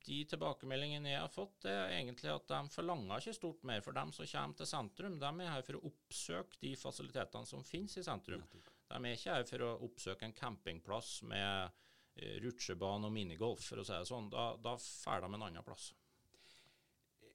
de 0.05 0.19
tilbakemeldingene 0.29 1.11
jeg 1.11 1.21
har 1.23 1.31
fått, 1.33 1.57
det 1.65 1.73
er 1.73 1.95
egentlig 1.97 2.31
at 2.33 2.47
de 2.51 2.59
forlanger 2.73 3.21
ikke 3.21 3.35
stort 3.37 3.65
mer. 3.67 3.81
For 3.85 3.97
dem 3.97 4.13
som 4.15 4.29
kommer 4.29 4.59
til 4.59 4.69
sentrum, 4.69 5.17
de 5.21 5.31
er 5.31 5.51
her 5.53 5.65
for 5.65 5.79
å 5.79 5.89
oppsøke 5.89 6.61
de 6.61 6.75
fasilitetene 6.79 7.49
som 7.49 7.65
finnes 7.65 7.97
i 7.99 8.05
sentrum. 8.05 8.45
De 8.85 8.99
er 9.01 9.17
ikke 9.17 9.35
her 9.39 9.49
for 9.49 9.65
å 9.65 9.73
oppsøke 9.87 10.27
en 10.27 10.37
campingplass 10.37 11.19
med 11.29 11.69
uh, 11.69 12.35
rutsjebane 12.45 13.09
og 13.09 13.15
minigolf, 13.15 13.65
for 13.69 13.81
å 13.81 13.87
si 13.87 13.95
det 13.95 14.09
sånn. 14.09 14.31
Da, 14.33 14.51
da 14.61 14.77
drar 14.79 15.25
de 15.25 15.31
en 15.33 15.47
annen 15.49 15.67
plass 15.67 15.91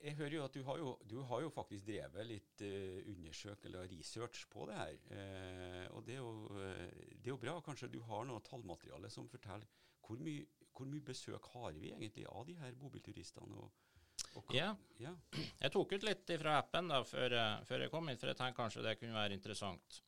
jeg 0.01 0.17
hører 0.17 0.33
jo 0.33 0.45
at 0.47 0.55
du 0.57 0.63
har 0.65 0.79
jo, 0.81 0.93
du 1.05 1.19
har 1.29 1.43
jo 1.45 1.51
faktisk 1.53 1.85
drevet 1.91 2.25
litt 2.25 2.63
uh, 2.65 3.01
undersøk 3.13 3.67
eller 3.69 3.91
research 3.91 4.47
på 4.53 4.65
det 4.71 4.79
her. 4.79 4.95
Uh, 5.11 5.85
og 5.99 6.07
det 6.07 6.15
er, 6.17 6.23
jo, 6.23 6.31
det 6.57 7.27
er, 7.27 7.33
jo, 7.35 7.37
bra. 7.43 7.59
Kanskje 7.65 7.91
du 7.93 7.99
har 8.09 8.25
noe 8.25 8.41
tallmateriale 8.47 9.11
som 9.13 9.29
forteller 9.29 9.69
hvor 10.07 10.23
mye, 10.25 10.47
hvor 10.81 10.89
mye 10.89 11.05
besøk 11.05 11.47
har 11.55 11.77
vi 11.77 11.93
egentlig 11.93 12.27
av 12.33 12.47
de 12.49 12.57
her 12.57 12.77
bobilturistene? 12.81 13.61
Og, 13.61 14.37
og 14.41 14.55
ja. 14.57 14.71
ja. 15.03 15.13
Jeg 15.65 15.75
tok 15.75 15.93
ut 15.93 16.07
litt 16.09 16.33
fra 16.41 16.59
appen 16.63 16.89
da, 16.89 17.03
før, 17.05 17.37
før, 17.69 17.85
jeg 17.85 17.93
kom 17.93 18.09
hit, 18.09 18.21
for 18.23 18.33
jeg 18.33 18.39
tenkte 18.39 18.63
kanskje 18.63 18.85
det 18.87 18.97
kunne 19.01 19.19
være 19.19 19.37
interessant. 19.37 20.01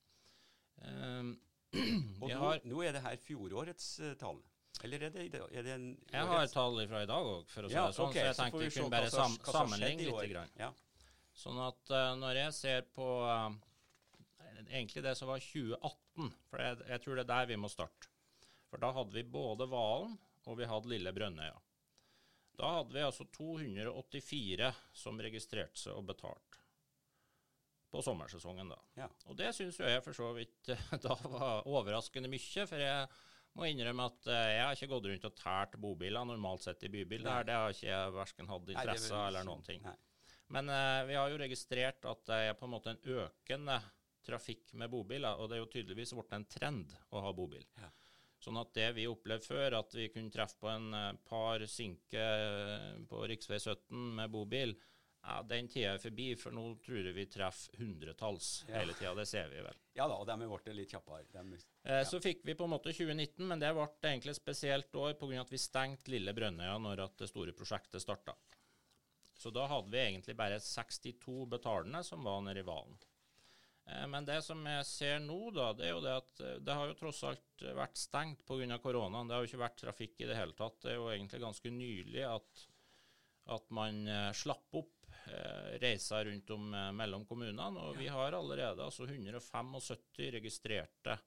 Um, 0.83 1.35
og 2.23 2.31
nå, 2.31 2.39
har, 2.41 2.65
nå, 2.69 2.81
er 2.85 2.97
det 2.97 3.05
her 3.05 3.21
fjorårets 3.21 3.91
tall? 4.21 4.41
Eller 4.83 5.05
er 5.07 5.13
det, 5.13 5.27
er 5.53 5.67
det 5.67 5.75
en 5.75 5.91
Jeg 6.11 6.29
har 6.31 6.47
tall 6.51 6.81
fra 6.89 7.03
i 7.05 7.09
dag 7.11 7.29
òg, 7.29 7.51
for 7.53 7.67
å 7.67 7.71
si 7.71 7.77
ja, 7.77 7.85
det 7.91 7.97
sånn, 7.99 8.09
okay, 8.09 8.23
så 8.23 8.31
jeg 8.31 8.39
tenkte 8.41 8.63
vi 8.63 8.71
kunne 8.79 8.95
bare 8.95 9.11
sam 9.13 9.37
sammenligne 9.45 10.09
litt. 10.09 10.33
Grann. 10.33 10.57
Ja. 10.59 10.71
Sånn 11.37 11.61
at 11.65 11.93
uh, 11.93 12.15
når 12.21 12.41
jeg 12.41 12.57
ser 12.57 12.89
på 12.97 13.09
uh, 13.29 13.53
egentlig 14.73 15.05
det 15.05 15.15
som 15.19 15.31
var 15.31 15.45
2018, 15.45 16.33
for 16.49 16.65
jeg, 16.65 16.81
jeg, 16.89 17.05
tror 17.05 17.19
det 17.19 17.25
er 17.25 17.31
der 17.35 17.53
vi 17.53 17.61
må 17.61 17.71
starte. 17.73 18.11
For 18.73 18.81
da 18.81 18.93
hadde 18.97 19.17
vi 19.17 19.25
både 19.29 19.69
Valen 19.69 20.17
og 20.47 20.59
vi 20.59 20.69
hadde 20.69 20.91
Lille 20.91 21.13
Brønnøya. 21.15 21.59
Da 22.59 22.73
hadde 22.79 22.95
vi 22.95 23.05
altså 23.05 23.27
284 23.33 24.73
som 25.03 25.21
registrerte 25.25 25.81
seg 25.81 25.97
og 25.97 26.07
betalte. 26.11 26.61
På 27.93 28.01
sommersesongen, 28.05 28.71
da. 28.73 28.79
Ja. 28.97 29.09
Og 29.29 29.37
det 29.37 29.51
syns 29.57 29.79
jeg 29.81 30.01
for 30.05 30.17
så 30.17 30.31
vidt 30.37 30.71
da 31.05 31.17
var 31.29 31.67
overraskende 31.69 32.31
mye. 32.33 32.67
For 32.69 32.81
jeg 32.81 33.09
må 33.59 33.69
innrømme 33.69 34.07
at 34.09 34.29
uh, 34.31 34.37
jeg 34.49 34.63
har 34.65 34.79
ikke 34.79 34.91
gått 34.95 35.09
rundt 35.11 35.27
og 35.29 35.35
tært 35.37 35.77
bobiler 35.81 36.29
normalt 36.29 36.65
sett 36.65 36.87
i 36.89 36.93
bybil. 36.93 37.25
Der, 37.27 37.49
det 37.49 37.59
har 37.59 37.75
ikke 37.75 37.91
jeg 37.91 38.15
verken 38.17 38.53
hatt 38.53 38.73
interesse 38.77 39.13
av 39.17 39.27
eller 39.29 39.49
noen 39.49 39.67
ting. 39.67 39.85
Nei. 39.85 39.97
Men 40.53 40.69
uh, 40.73 41.03
vi 41.09 41.17
har 41.17 41.33
jo 41.33 41.41
registrert 41.41 42.09
at 42.09 42.25
det 42.29 42.41
er 42.49 42.57
på 42.57 42.69
en 42.69 42.75
måte 42.77 42.95
en 42.95 43.05
økende 43.21 43.81
trafikk 44.23 44.73
med 44.79 44.93
bobiler, 44.93 45.41
og 45.41 45.51
det 45.51 45.57
er 45.57 45.63
jo 45.65 45.71
tydeligvis 45.73 46.15
blitt 46.15 46.35
en 46.37 46.47
trend 46.49 46.93
å 47.11 47.25
ha 47.25 47.33
bobil. 47.37 47.65
Ja. 47.81 47.91
Sånn 48.43 48.59
at 48.59 48.73
det 48.75 48.89
vi 48.97 49.07
opplevde 49.07 49.47
før, 49.47 49.79
at 49.79 49.93
vi 49.95 50.09
kunne 50.11 50.33
treffe 50.35 50.59
på 50.59 50.71
en 50.73 50.89
uh, 50.91 51.11
par 51.29 51.63
sinke 51.71 52.25
på 53.09 53.21
rv. 53.23 53.37
17 53.39 54.01
med 54.19 54.33
bobil, 54.35 54.75
ja, 55.23 55.43
Den 55.47 55.69
tida 55.71 55.93
er 55.95 56.01
forbi, 56.03 56.33
for 56.35 56.55
nå 56.55 56.65
tror 56.83 57.07
jeg 57.07 57.15
vi 57.15 57.29
treffer 57.31 57.79
hundretalls 57.79 58.49
ja. 58.67 58.81
hele 58.81 58.97
tida. 58.99 59.13
Det 59.15 59.27
ser 59.31 59.53
vi 59.53 59.61
vel. 59.63 59.77
Ja 59.95 60.09
da, 60.11 60.17
og 60.19 60.27
de 60.27 60.35
ble 60.41 60.75
litt 60.75 60.91
kjappere. 60.91 61.29
De, 61.31 61.61
eh, 61.85 62.01
ja. 62.01 62.09
Så 62.09 62.19
fikk 62.23 62.43
vi 62.49 62.57
på 62.59 62.67
en 62.67 62.73
måte 62.75 62.91
2019, 62.91 63.45
men 63.47 63.63
det 63.63 63.71
ble 63.77 63.87
egentlig 64.03 64.35
et 64.35 64.41
spesielt 64.41 64.99
år 64.99 65.15
pga. 65.21 65.45
at 65.45 65.55
vi 65.55 65.63
stengte 65.63 66.11
Lille 66.11 66.35
Brønnøya 66.35 66.75
når 66.83 67.05
det 67.21 67.31
store 67.31 67.55
prosjektet 67.55 68.03
starta. 68.03 68.35
Så 69.39 69.55
da 69.55 69.69
hadde 69.71 69.95
vi 69.95 70.03
egentlig 70.03 70.37
bare 70.39 70.59
62 70.63 71.47
betalende 71.51 72.03
som 72.07 72.27
var 72.27 72.43
nede 72.43 72.63
i 72.63 72.67
Valen. 72.67 72.99
Eh, 73.89 74.07
men 74.11 74.29
det 74.29 74.41
som 74.47 74.63
jeg 74.69 74.89
ser 74.89 75.23
nå, 75.25 75.41
da, 75.57 75.71
det 75.79 75.89
er 75.89 75.95
jo 75.97 76.05
det 76.05 76.17
at 76.21 76.43
eh, 76.45 76.59
det 76.63 76.79
har 76.79 76.91
jo 76.91 76.99
tross 77.01 77.23
alt 77.31 77.67
vært 77.83 78.01
stengt 78.01 78.45
pga. 78.49 78.79
koronaen. 78.83 79.29
Det 79.29 79.37
har 79.37 79.45
jo 79.45 79.53
ikke 79.53 79.65
vært 79.65 79.81
trafikk 79.85 80.21
i 80.21 80.31
det 80.31 80.39
hele 80.39 80.59
tatt. 80.59 80.81
Det 80.85 80.95
er 80.95 81.01
jo 81.01 81.11
egentlig 81.13 81.43
ganske 81.45 81.75
nylig 81.75 82.27
at, 82.29 82.67
at 83.59 83.71
man 83.75 84.03
eh, 84.07 84.33
slapp 84.37 84.83
opp 84.83 85.03
Eh, 85.25 85.79
reiser 85.79 86.25
rundt 86.25 86.51
om 86.51 86.75
eh, 86.75 86.93
mellom 86.93 87.25
kommunene. 87.27 87.81
Og 87.81 87.97
vi 87.97 88.09
har 88.11 88.33
allerede 88.33 88.83
altså 88.85 89.07
175 89.07 90.33
registrerte 90.35 91.19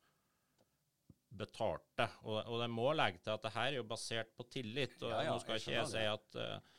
betalte. 1.29 2.09
Og, 2.23 2.41
og 2.41 2.59
det 2.61 2.69
må 2.71 2.89
legge 2.95 3.23
til 3.23 3.35
at 3.35 3.45
det 3.45 3.53
her 3.55 3.69
er 3.71 3.79
jo 3.79 3.87
basert 3.87 4.33
på 4.35 4.47
tillit. 4.51 4.97
og 5.01 5.13
Ja, 5.13 5.21
ja, 5.23 5.31
nå 5.31 5.39
skal 5.43 5.55
jeg 5.55 5.63
ikke 5.63 5.77
jeg 5.77 5.91
si 5.93 6.03
at 6.11 6.39
eh, 6.43 6.73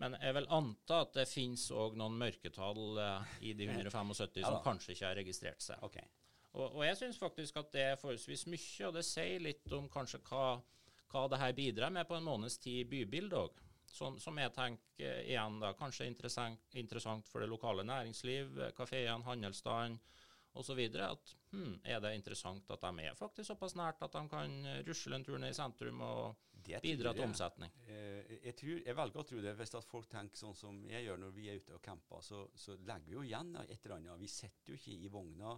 Men 0.00 0.16
jeg 0.18 0.34
vil 0.36 0.48
anta 0.52 1.00
at 1.04 1.16
det 1.16 1.26
finnes 1.30 1.64
òg 1.74 1.96
noen 1.98 2.16
mørketall 2.18 3.00
eh, 3.00 3.34
i 3.50 3.54
de 3.56 3.68
175 3.70 4.42
som 4.42 4.60
kanskje 4.64 4.94
ikke 4.94 5.06
har 5.06 5.18
registrert 5.20 5.62
seg. 5.64 5.82
Okay. 5.86 6.06
Og, 6.54 6.66
og 6.68 6.82
jeg 6.86 6.98
syns 7.00 7.18
faktisk 7.18 7.58
at 7.62 7.70
det 7.74 7.84
er 7.90 8.00
forholdsvis 8.00 8.46
mye, 8.50 8.88
og 8.88 8.96
det 8.98 9.04
sier 9.06 9.42
litt 9.42 9.74
om 9.74 9.86
kanskje 9.90 10.22
hva, 10.28 10.56
hva 11.12 11.26
det 11.30 11.40
her 11.42 11.54
bidrar 11.56 11.94
med 11.94 12.08
på 12.08 12.18
en 12.18 12.26
måneds 12.26 12.58
tid 12.62 12.82
i 12.82 12.88
bybildet 12.90 13.38
òg. 13.38 13.62
Som, 13.94 14.16
som 14.18 14.34
jeg 14.42 14.50
tenker 14.56 15.06
eh, 15.06 15.28
igjen 15.30 15.60
da, 15.62 15.70
kanskje 15.78 16.08
interessant, 16.10 16.62
interessant 16.74 17.30
for 17.30 17.42
det 17.42 17.50
lokale 17.50 17.86
næringsliv, 17.86 18.50
kafeene, 18.50 18.74
kafeen, 18.80 19.26
handelsstanden 19.28 20.00
osv. 20.54 20.80
At 21.02 21.34
hmm, 21.52 21.76
er 21.82 22.00
det 22.02 22.14
interessant 22.16 22.70
at 22.70 22.82
de 22.86 23.04
er 23.04 23.18
faktisk 23.18 23.50
såpass 23.52 23.76
nært 23.78 24.02
at 24.06 24.16
de 24.16 24.24
kan 24.30 24.56
eh, 24.70 24.82
rusle 24.86 25.18
en 25.18 25.26
tur 25.26 25.38
ned 25.38 25.54
i 25.54 25.56
sentrum 25.56 26.02
og 26.06 26.42
bidra 26.82 27.12
til 27.14 27.26
omsetning? 27.26 27.72
Jeg, 27.88 28.40
jeg, 28.40 28.56
tror, 28.60 28.82
jeg 28.86 28.98
velger 29.00 29.22
å 29.22 29.26
tro 29.30 29.44
det 29.44 29.54
hvis 29.58 29.76
at 29.80 29.88
folk 29.88 30.10
tenker 30.12 30.40
sånn 30.40 30.58
som 30.58 30.82
jeg 30.90 31.06
gjør 31.06 31.24
når 31.24 31.34
vi 31.36 31.48
er 31.50 31.62
ute 31.62 31.78
og 31.78 31.82
camper, 31.84 32.22
så, 32.24 32.44
så 32.56 32.78
legger 32.80 33.10
vi 33.10 33.18
jo 33.18 33.24
igjen 33.26 33.54
et 33.64 33.78
eller 33.80 33.96
annet. 33.98 34.22
Vi 34.22 34.30
sitter 34.32 34.74
jo 34.74 34.80
ikke 34.80 34.96
i 34.96 35.10
vogna 35.12 35.56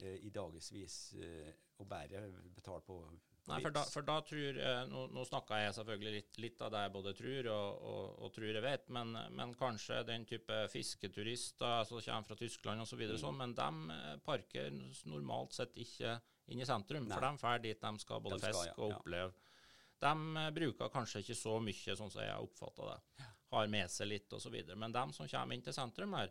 eh, 0.00 0.18
i 0.26 0.32
dagevis 0.34 1.02
eh, 1.20 1.52
og 1.78 1.88
bare 1.90 2.26
betaler 2.54 2.84
på 2.86 3.02
Nei, 3.50 3.56
for 3.58 3.74
da, 3.74 3.82
for 3.90 4.06
da 4.06 4.20
tror 4.22 4.58
jeg, 4.60 4.82
Nå, 4.86 5.00
nå 5.10 5.24
snakka 5.26 5.56
jeg 5.58 5.74
selvfølgelig 5.74 6.12
litt, 6.14 6.36
litt 6.44 6.60
av 6.62 6.70
det 6.70 6.82
jeg 6.84 6.92
både 6.94 7.12
tror 7.18 7.48
og, 7.50 7.80
og, 7.92 8.04
og 8.22 8.34
tror 8.36 8.46
jeg 8.54 8.62
vet, 8.62 8.84
men, 8.94 9.16
men 9.34 9.54
kanskje 9.58 9.98
den 10.06 10.26
type 10.30 10.60
fisketurister 10.70 11.82
som 11.88 11.98
kommer 12.04 12.28
fra 12.28 12.36
Tyskland 12.38 12.84
osv., 12.84 13.00
Mm. 13.02 13.16
så 13.16 13.18
sånn, 13.24 13.40
men 13.40 13.54
de 13.58 13.96
eh, 13.96 14.12
parker 14.22 14.70
normalt 15.10 15.56
sett 15.56 15.74
ikke 15.74 16.14
inn 16.52 16.62
i 16.62 16.68
sentrum. 16.68 17.08
Nei. 17.08 17.16
For 17.16 17.26
de 17.26 17.42
drar 17.42 17.64
dit 17.66 17.82
de 17.82 17.92
skal 18.04 18.22
både 18.22 18.38
De 18.38 18.44
skal, 18.44 18.54
fiske 18.54 18.70
ja, 18.70 18.78
og 18.78 18.92
ja. 18.92 19.00
oppleve. 19.00 19.32
De 20.02 20.14
eh, 20.44 20.50
bruker 20.60 20.92
kanskje 20.94 21.22
ikke 21.24 21.38
så 21.42 21.58
mye, 21.62 21.96
sånn 21.98 22.10
som 22.14 22.22
jeg 22.22 22.30
har 22.30 22.46
oppfatta 22.46 22.92
det. 22.92 23.26
Har 23.52 23.68
med 23.74 23.90
seg 23.92 24.08
litt 24.08 24.32
osv. 24.32 24.54
Men 24.76 24.94
de 24.94 25.04
som 25.18 25.28
kommer 25.28 25.58
inn 25.58 25.66
til 25.66 25.74
sentrum 25.76 26.14
her, 26.16 26.30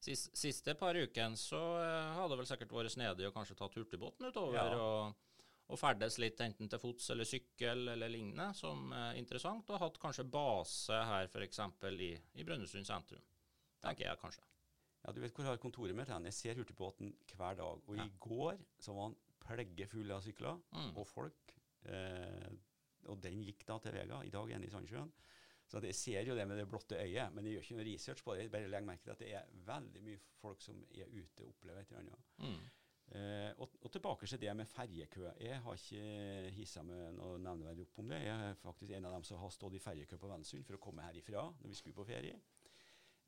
sis, 0.00 0.28
siste 0.34 0.74
par 0.78 0.94
ukene, 0.98 1.36
så 1.36 1.60
eh, 1.82 2.12
hadde 2.18 2.36
vel 2.38 2.46
sikkert 2.46 2.72
vært 2.76 2.92
snedig 2.94 3.26
å 3.28 3.32
kanskje 3.34 3.56
tatt 3.58 3.74
hurtigbåten 3.78 4.28
utover 4.30 4.54
Ja. 4.54 4.66
og, 4.78 5.14
og 5.68 5.78
ferdes 5.78 6.18
litt 6.18 6.40
enten 6.40 6.68
til 6.72 6.78
fots 6.80 7.10
eller 7.10 7.24
sykkel 7.28 7.88
eller 7.94 8.08
lignende, 8.08 8.54
som 8.56 8.92
er 8.96 9.18
interessant, 9.20 9.68
og 9.70 9.80
hatt 9.82 9.98
kanskje 10.00 10.24
base 10.32 10.92
her 11.10 11.28
f.eks. 11.28 11.58
I, 11.92 12.12
i 12.40 12.44
Brønnøysund 12.48 12.86
sentrum. 12.88 13.20
Tenker 13.84 14.08
jeg 14.08 14.18
kanskje. 14.22 14.42
Ja, 15.04 15.12
du 15.12 15.20
vet 15.22 15.32
hvor 15.36 15.44
jeg 15.44 15.52
har 15.52 15.60
kontoret 15.62 15.94
mitt 15.94 16.08
hen. 16.10 16.24
Jeg 16.26 16.34
ser 16.34 16.56
hurtigbåten 16.58 17.12
hver 17.36 17.54
dag. 17.60 17.82
Og 17.86 17.96
Ja. 17.96 18.04
i 18.04 18.10
går 18.18 18.56
så 18.82 18.94
var 18.96 19.10
han 19.10 19.18
pleggefull 19.44 20.10
av 20.10 20.22
sykler 20.24 20.58
Mm. 20.74 20.96
og 20.96 21.06
folk. 21.06 21.52
Eh, 21.86 22.48
og 23.08 23.20
den 23.22 23.38
gikk 23.44 23.62
da 23.68 23.78
til 23.78 23.92
Vega. 23.94 24.18
I 24.26 24.30
dag 24.34 24.50
er 24.50 24.58
den 24.58 24.64
i 24.66 24.70
Sandssjøen. 24.72 25.12
Så 25.68 25.80
jeg 25.84 25.96
ser 25.96 26.24
jo 26.24 26.36
det 26.36 26.46
med 26.48 26.56
det 26.56 26.68
blotte 26.68 26.96
øyet, 26.96 27.34
men 27.34 27.44
jeg 27.44 27.58
gjør 27.58 27.66
ikke 27.66 27.76
noe 27.76 27.86
research 27.90 28.24
på 28.24 28.34
det. 28.34 28.46
Jeg 28.46 28.52
bare 28.54 28.68
legger 28.72 28.88
merke 28.88 29.04
til 29.04 29.12
at 29.12 29.22
det 29.22 29.32
er 29.36 29.50
veldig 29.68 30.02
mye 30.06 30.20
folk 30.40 30.62
som 30.64 30.78
er 30.96 31.10
ute 31.12 31.44
og 31.44 31.50
opplever 31.52 31.82
et 31.82 31.90
eller 31.92 32.06
annet. 32.06 32.30
Mm. 32.40 32.62
Eh, 33.08 33.50
og, 33.56 33.76
og 33.84 33.92
tilbake 33.92 34.26
til 34.28 34.40
det 34.40 34.54
med 34.56 34.68
ferjekø. 34.68 35.30
Jeg 35.40 35.60
har 35.64 35.80
ikke 35.80 36.52
hissa 36.56 36.82
meg 36.84 37.14
noe 37.16 37.38
nevneverdig 37.40 37.86
opp 37.86 38.00
om 38.02 38.12
det. 38.12 38.20
Jeg 38.26 38.50
er 38.50 38.60
faktisk 38.60 38.92
en 38.96 39.08
av 39.08 39.16
dem 39.16 39.24
som 39.28 39.40
har 39.40 39.52
stått 39.54 39.76
i 39.76 39.82
ferjekø 39.82 40.18
på 40.20 40.28
Vennesund 40.28 40.64
for 40.68 40.76
å 40.76 40.82
komme 40.88 41.04
herifra 41.04 41.46
når 41.60 41.72
vi 41.72 41.78
skulle 41.78 41.96
på 41.96 42.08
ferie. 42.08 42.36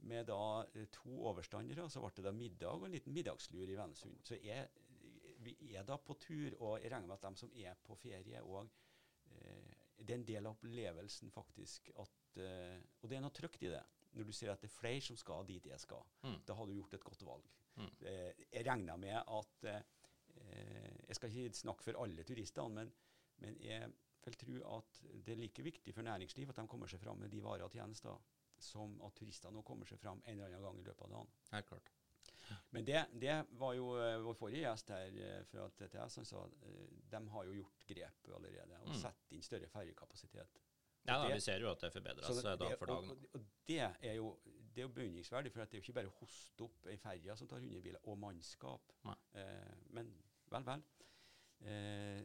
Med 0.09 0.29
da 0.29 0.43
eh, 0.75 0.89
to 0.97 1.13
overstandere, 1.33 1.89
så 1.93 2.05
ble 2.05 2.13
det 2.17 2.27
da 2.29 2.35
middag 2.37 2.77
og 2.77 2.89
en 2.89 2.97
liten 2.97 3.17
middagslur 3.17 3.69
i 3.69 3.77
Vennesund. 3.79 4.21
Så 4.25 4.41
jeg, 4.41 4.69
vi 5.45 5.57
er 5.73 5.85
da 5.89 5.97
på 6.01 6.17
tur, 6.21 6.57
og 6.61 6.81
jeg 6.81 6.93
regner 6.93 7.09
med 7.09 7.17
at 7.17 7.29
de 7.29 7.45
som 7.45 7.53
er 7.57 7.77
på 7.85 7.97
ferie 8.01 8.45
òg 8.45 8.65
eh, 9.37 9.80
Det 10.01 10.15
er 10.15 10.19
en 10.19 10.27
del 10.27 10.47
av 10.47 10.57
opplevelsen 10.57 11.33
faktisk 11.35 11.91
at 12.01 12.39
eh, 12.41 12.77
Og 13.01 13.11
det 13.11 13.19
er 13.19 13.25
noe 13.25 13.35
trygt 13.37 13.65
i 13.67 13.73
det. 13.73 13.83
Når 14.17 14.27
du 14.27 14.33
ser 14.35 14.53
at 14.53 14.63
det 14.63 14.71
er 14.71 14.75
flere 14.75 15.03
som 15.05 15.19
skal 15.19 15.47
dit 15.47 15.67
jeg 15.71 15.83
skal. 15.83 16.03
Mm. 16.27 16.39
Da 16.47 16.57
har 16.59 16.67
du 16.67 16.75
gjort 16.75 16.97
et 16.97 17.07
godt 17.07 17.25
valg. 17.27 17.49
Mm. 17.77 17.91
Eh, 18.11 18.45
jeg 18.51 18.67
regner 18.67 19.01
med 19.01 19.19
at 19.21 19.69
eh, 19.71 19.83
Jeg 21.09 21.19
skal 21.19 21.37
ikke 21.37 21.59
snakke 21.59 21.85
for 21.85 22.01
alle 22.03 22.25
turistene, 22.25 22.81
men, 22.81 22.93
men 23.43 23.57
jeg 23.61 23.91
vil 24.25 24.37
tro 24.41 24.59
at 24.77 25.01
det 25.27 25.35
er 25.35 25.41
like 25.41 25.65
viktig 25.65 25.95
for 25.95 26.07
næringsliv 26.07 26.53
at 26.53 26.61
de 26.61 26.69
kommer 26.71 26.91
seg 26.91 27.01
fram 27.03 27.19
med 27.21 27.33
de 27.33 27.41
varer 27.43 27.65
og 27.67 27.75
tjenester, 27.75 28.19
som 28.61 28.95
at 29.07 29.17
turistene 29.17 29.57
nå 29.57 29.65
kommer 29.67 29.89
seg 29.89 30.01
fram 30.01 30.21
en 30.25 30.37
eller 30.37 30.49
annen 30.53 30.67
gang 30.69 30.81
i 30.81 30.87
løpet 30.87 31.07
av 31.07 31.15
dagen. 31.17 31.33
Helt 31.55 31.69
klart. 31.73 31.93
Men 32.71 32.85
det, 32.85 33.05
det 33.23 33.37
var 33.59 33.75
jo 33.75 33.93
eh, 33.99 34.17
vår 34.25 34.35
forrige 34.39 34.63
gjest 34.65 34.89
her 34.95 35.17
eh, 35.27 35.43
fra 35.51 35.69
TTS 35.79 36.17
som 36.21 36.25
sa 36.29 36.45
uh, 36.47 36.89
de 37.11 37.21
har 37.35 37.45
jo 37.49 37.55
gjort 37.61 37.87
grep 37.87 38.31
allerede 38.37 38.79
og 38.83 38.89
Mm. 38.91 39.01
satt 39.01 39.33
inn 39.37 39.43
større 39.43 39.69
ferjekapasitet. 39.69 40.61
Ja, 41.07 41.17
da, 41.17 41.29
Det- 41.29 41.35
vi 41.35 41.41
ser 41.41 41.61
jo 41.61 41.71
at 41.71 41.81
det 41.81 41.93
forbedres 41.93 42.45
eh, 42.45 42.57
dag 42.59 42.79
for 42.79 42.87
dag. 42.87 42.97
Og, 42.97 43.07
nå. 43.07 43.13
og, 43.13 43.29
og 43.35 43.45
det 43.67 43.81
er 43.81 44.15
jo 44.15 44.35
det 44.71 44.85
er 44.85 44.87
jo 44.87 44.95
beundringsverdig, 44.95 45.51
for 45.53 45.65
det 45.65 45.75
er 45.75 45.79
jo 45.81 45.83
ikke 45.83 45.93
bare 45.97 46.07
å 46.13 46.19
hoste 46.21 46.63
opp 46.63 46.87
ei 46.87 46.97
ferje 46.97 47.35
som 47.37 47.49
tar 47.51 47.59
100 47.59 47.81
biler, 47.83 47.99
og 48.07 48.19
mannskap. 48.23 48.93
Eh, 49.35 49.73
men 49.91 50.13
vel, 50.53 50.63
vel. 50.69 50.85
Eh, 51.67 52.23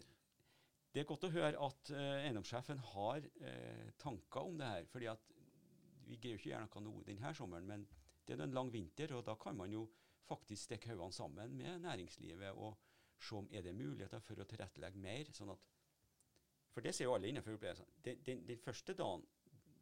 det 0.94 1.02
er 1.02 1.08
godt 1.10 1.26
å 1.28 1.32
høre 1.34 1.58
at 1.66 1.90
eh, 1.92 2.28
eiendomssjefen 2.28 2.78
har 2.94 3.26
eh, 3.42 3.90
tanker 4.00 4.46
om 4.48 4.58
det 4.62 4.70
her. 4.70 4.86
fordi 4.86 5.10
at 5.12 5.26
vi 6.06 6.20
greier 6.22 6.38
ikke 6.38 6.52
å 6.52 6.54
gjøre 6.54 6.70
noe 6.70 6.84
nå 6.86 7.04
denne 7.08 7.34
sommeren, 7.36 7.66
men 7.68 7.88
det 8.26 8.38
er 8.38 8.44
en 8.46 8.54
lang 8.56 8.70
vinter, 8.72 9.12
og 9.18 9.26
da 9.26 9.34
kan 9.42 9.58
man 9.58 9.74
jo 9.74 9.88
faktisk 10.28 10.64
stikke 10.68 10.92
hodene 10.94 11.14
sammen 11.16 11.56
med 11.58 11.80
næringslivet 11.86 12.52
og 12.58 12.78
se 13.22 13.36
om 13.40 13.48
er 13.52 13.62
det 13.66 13.76
muligheter 13.76 14.20
for 14.24 14.42
å 14.42 14.46
tilrettelegge 14.50 15.00
mer. 15.02 15.32
sånn 15.34 15.54
at 15.54 15.72
For 16.76 16.82
det 16.84 16.92
ser 16.96 17.06
jo 17.08 17.14
alle 17.16 17.30
innenfor 17.32 17.56
opplevelsen. 17.56 17.86
Den, 18.04 18.24
den, 18.26 18.42
den 18.48 18.58
første 18.60 18.94
dagen 18.94 19.24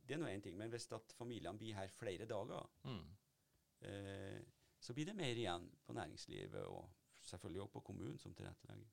det 0.05 0.13
er 0.17 0.19
nå 0.19 0.27
én 0.27 0.41
ting, 0.43 0.57
men 0.59 0.69
hvis 0.69 0.89
at 0.91 1.13
familiene 1.17 1.57
blir 1.57 1.73
her 1.77 1.87
flere 1.87 2.25
dager, 2.27 2.67
Mm. 2.83 3.05
eh, 3.81 4.41
så 4.79 4.93
blir 4.93 5.05
det 5.05 5.15
mer 5.15 5.31
igjen 5.35 5.69
på 5.85 5.93
næringslivet 5.95 6.65
og 6.67 6.89
selvfølgelig 7.23 7.61
også 7.61 7.73
på 7.73 7.79
kommunen 7.87 8.19
som 8.19 8.33
tilrettelegger. 8.35 8.85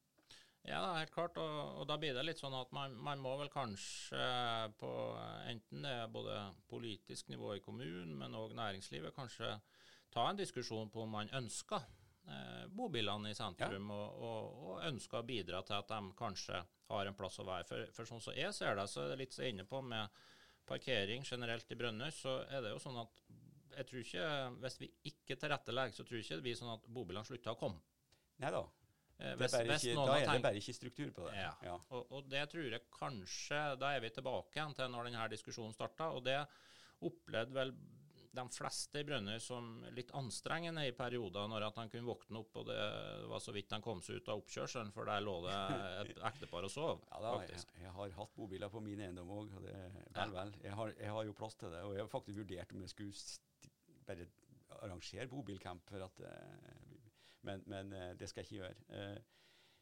Ja, 0.65 0.79
det 0.81 0.89
er 0.91 0.99
helt 0.99 1.13
klart. 1.15 1.37
Og, 1.41 1.81
og 1.81 1.87
da 1.89 1.97
blir 1.99 2.15
det 2.15 2.25
litt 2.25 2.39
sånn 2.39 2.55
at 2.55 2.71
man, 2.73 2.95
man 2.95 3.19
må 3.19 3.33
vel 3.41 3.49
kanskje 3.51 4.21
på 4.79 4.91
enten 5.51 5.83
det 5.83 5.91
er 6.03 6.13
både 6.13 6.37
politisk 6.69 7.29
nivå 7.33 7.55
i 7.57 7.63
kommunen, 7.65 8.13
men 8.21 8.37
òg 8.39 8.55
næringslivet, 8.55 9.15
kanskje 9.17 9.55
ta 10.11 10.29
en 10.31 10.37
diskusjon 10.41 10.91
på 10.91 11.03
om 11.05 11.11
man 11.11 11.29
ønsker 11.39 11.83
eh, 12.29 12.67
bobilene 12.69 13.31
i 13.31 13.35
sentrum, 13.39 13.91
og, 13.95 14.23
og, 14.23 14.59
og 14.71 14.85
ønsker 14.91 15.21
å 15.21 15.27
bidra 15.27 15.63
til 15.67 15.79
at 15.79 15.89
de 15.89 16.01
kanskje 16.19 16.63
har 16.91 17.07
en 17.07 17.15
plass 17.19 17.39
å 17.39 17.47
være. 17.47 17.65
For, 17.69 17.87
for 17.95 18.05
sånn 18.11 18.21
som 18.25 18.35
jeg 18.35 18.53
ser 18.57 18.75
det, 18.77 18.89
så 18.91 19.05
er 19.05 19.13
det 19.13 19.21
litt 19.23 19.37
så 19.37 19.47
inne 19.47 19.65
på 19.69 19.81
med 19.83 20.09
parkering 20.67 21.23
generelt 21.27 21.71
i 21.71 21.79
Brønnøy, 21.79 22.11
så 22.15 22.41
er 22.51 22.63
det 22.63 22.75
jo 22.75 22.83
sånn 22.83 22.99
at 23.03 23.23
jeg 23.71 23.87
tror 23.87 24.01
ikke, 24.03 24.25
Hvis 24.65 24.77
vi 24.81 24.87
ikke 25.13 25.37
tilrettelegger, 25.39 25.95
så 25.95 26.05
tror 26.05 26.17
jeg 26.19 26.25
ikke 26.27 26.37
det 26.41 26.47
blir 26.49 26.57
sånn 26.59 26.73
at 26.75 26.87
bobilene 26.91 27.25
slutter 27.25 27.53
å 27.55 27.59
komme. 27.59 27.79
Nei 28.43 28.51
da. 28.51 28.65
Eh, 29.21 29.31
er 29.31 29.37
hvis- 29.37 29.55
hvis 29.69 29.85
ikke, 29.93 30.07
da 30.09 30.17
er 30.19 30.27
det 30.33 30.43
bare 30.43 30.59
ikke 30.59 30.75
struktur 30.75 31.11
på 31.15 31.27
det. 31.29 31.37
Ja. 31.39 31.53
Ja. 31.63 31.77
Og, 31.91 32.11
og 32.11 32.29
det 32.29 32.43
tror 32.51 32.67
jeg 32.67 32.81
kanskje 32.91 33.61
Da 33.79 33.93
er 33.95 34.01
vi 34.01 34.11
tilbake 34.11 34.57
igjen 34.59 34.75
til 34.75 34.89
når 34.91 35.05
denne 35.11 35.29
diskusjonen 35.31 35.75
starta. 35.77 36.11
Og 36.17 36.25
det 36.25 36.39
opplevde 37.01 37.55
vel 37.55 37.73
de 38.31 38.45
fleste 38.55 39.01
i 39.01 39.07
Brønnøy 39.07 39.39
som 39.43 39.69
litt 39.97 40.13
anstrengende 40.17 40.85
i 40.87 40.93
perioder, 40.95 41.49
når 41.51 41.67
at 41.67 41.81
han 41.81 41.91
kunne 41.91 42.07
våkne 42.07 42.39
opp 42.41 42.61
og 42.61 42.69
det 42.69 42.79
var 43.31 43.43
så 43.43 43.55
vidt 43.55 43.75
han 43.75 43.83
kom 43.83 44.03
seg 44.07 44.21
ut 44.21 44.31
av 44.31 44.43
oppkjørselen, 44.43 44.93
for 44.95 45.11
der 45.11 45.25
lå 45.25 45.35
det 45.47 45.57
et 46.05 46.21
ektepar 46.31 46.67
og 46.69 46.73
sov. 46.73 47.03
Ja, 47.11 47.23
da, 47.25 47.33
jeg, 47.49 47.65
jeg, 47.81 47.95
har 47.97 48.15
hatt 48.21 48.37
bobiler 48.37 48.71
på 48.71 48.83
min 48.85 49.03
eiendom 49.03 49.33
òg. 49.35 49.51
Vel, 49.65 49.73
ja. 50.15 50.29
vel. 50.37 50.55
Jeg 50.63 50.79
har, 50.79 50.95
jeg 50.95 51.17
har, 51.17 51.27
jo 51.27 51.37
plass 51.41 51.59
til 51.59 51.75
det. 51.75 51.83
Og 51.89 51.97
jeg 51.97 52.05
har 52.05 52.13
faktisk 52.13 52.39
vurdert 52.43 52.77
om 52.77 52.87
jeg 52.87 52.95
skulle 52.95 53.99
bare 54.07 54.29
arrangere 54.81 55.29
bobilcamp. 55.31 55.91
For 55.91 56.07
at, 56.07 56.25
men, 57.49 57.67
men, 57.67 57.93
det 58.21 58.31
skal 58.31 58.45
jeg 58.45 58.51
ikke 58.51 58.63
gjøre. 58.63 59.11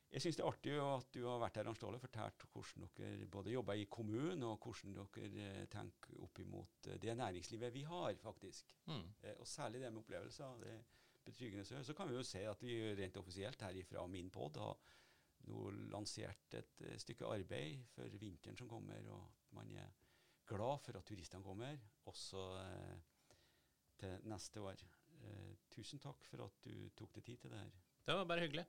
Jeg 0.09 0.25
syns 0.25 0.38
det 0.38 0.42
er 0.44 0.49
artig 0.49 0.75
at 0.81 1.09
du 1.12 1.25
har 1.27 1.40
vært 1.42 1.59
her 1.61 1.68
Arne 1.68 1.88
og 1.99 2.01
fortalt 2.01 2.44
hvordan 2.49 2.87
dere 2.97 3.27
både 3.29 3.53
jobber 3.53 3.77
i 3.77 3.88
kommunen, 3.92 4.44
og 4.49 4.62
hvordan 4.64 4.94
dere 4.97 5.42
eh, 5.44 5.66
tenker 5.68 6.23
opp 6.25 6.40
imot 6.40 6.88
eh, 6.88 6.97
det 7.03 7.16
næringslivet 7.18 7.75
vi 7.75 7.83
har, 7.85 8.14
faktisk. 8.23 8.73
Mm. 8.88 9.03
Eh, 9.21 9.35
og 9.37 9.49
særlig 9.49 9.83
det 9.83 9.90
med 9.92 10.01
opplevelser. 10.01 10.62
det 10.62 10.71
er 10.73 10.87
betryggende. 11.29 11.66
Så, 11.68 11.83
så 11.85 11.94
kan 11.94 12.09
vi 12.09 12.16
jo 12.16 12.25
se 12.25 12.47
at 12.49 12.64
vi 12.64 12.79
rent 12.97 13.21
offisielt 13.21 13.66
her 13.66 13.77
ifra 13.77 14.07
min 14.09 14.31
pod 14.33 14.57
har 14.57 14.81
nå 15.49 15.68
lansert 15.92 16.57
et 16.57 16.83
stykke 17.01 17.29
arbeid 17.29 17.85
for 17.92 18.16
vinteren 18.21 18.57
som 18.57 18.68
kommer, 18.68 19.05
og 19.12 19.29
at 19.29 19.53
man 19.61 19.77
er 19.77 19.92
glad 20.49 20.81
for 20.87 20.97
at 20.97 21.05
turistene 21.05 21.44
kommer, 21.44 21.77
også 22.09 22.49
til 24.01 24.27
neste 24.29 24.64
år. 24.64 24.83
Tusen 25.73 26.01
takk 26.01 26.25
for 26.27 26.49
at 26.49 26.64
du 26.64 26.88
tok 26.97 27.14
deg 27.21 27.29
tid 27.29 27.44
til 27.44 27.53
det 27.53 27.61
her. 27.61 27.73
Det 28.09 28.16
var 28.16 28.29
bare 28.29 28.44
hyggelig. 28.49 28.66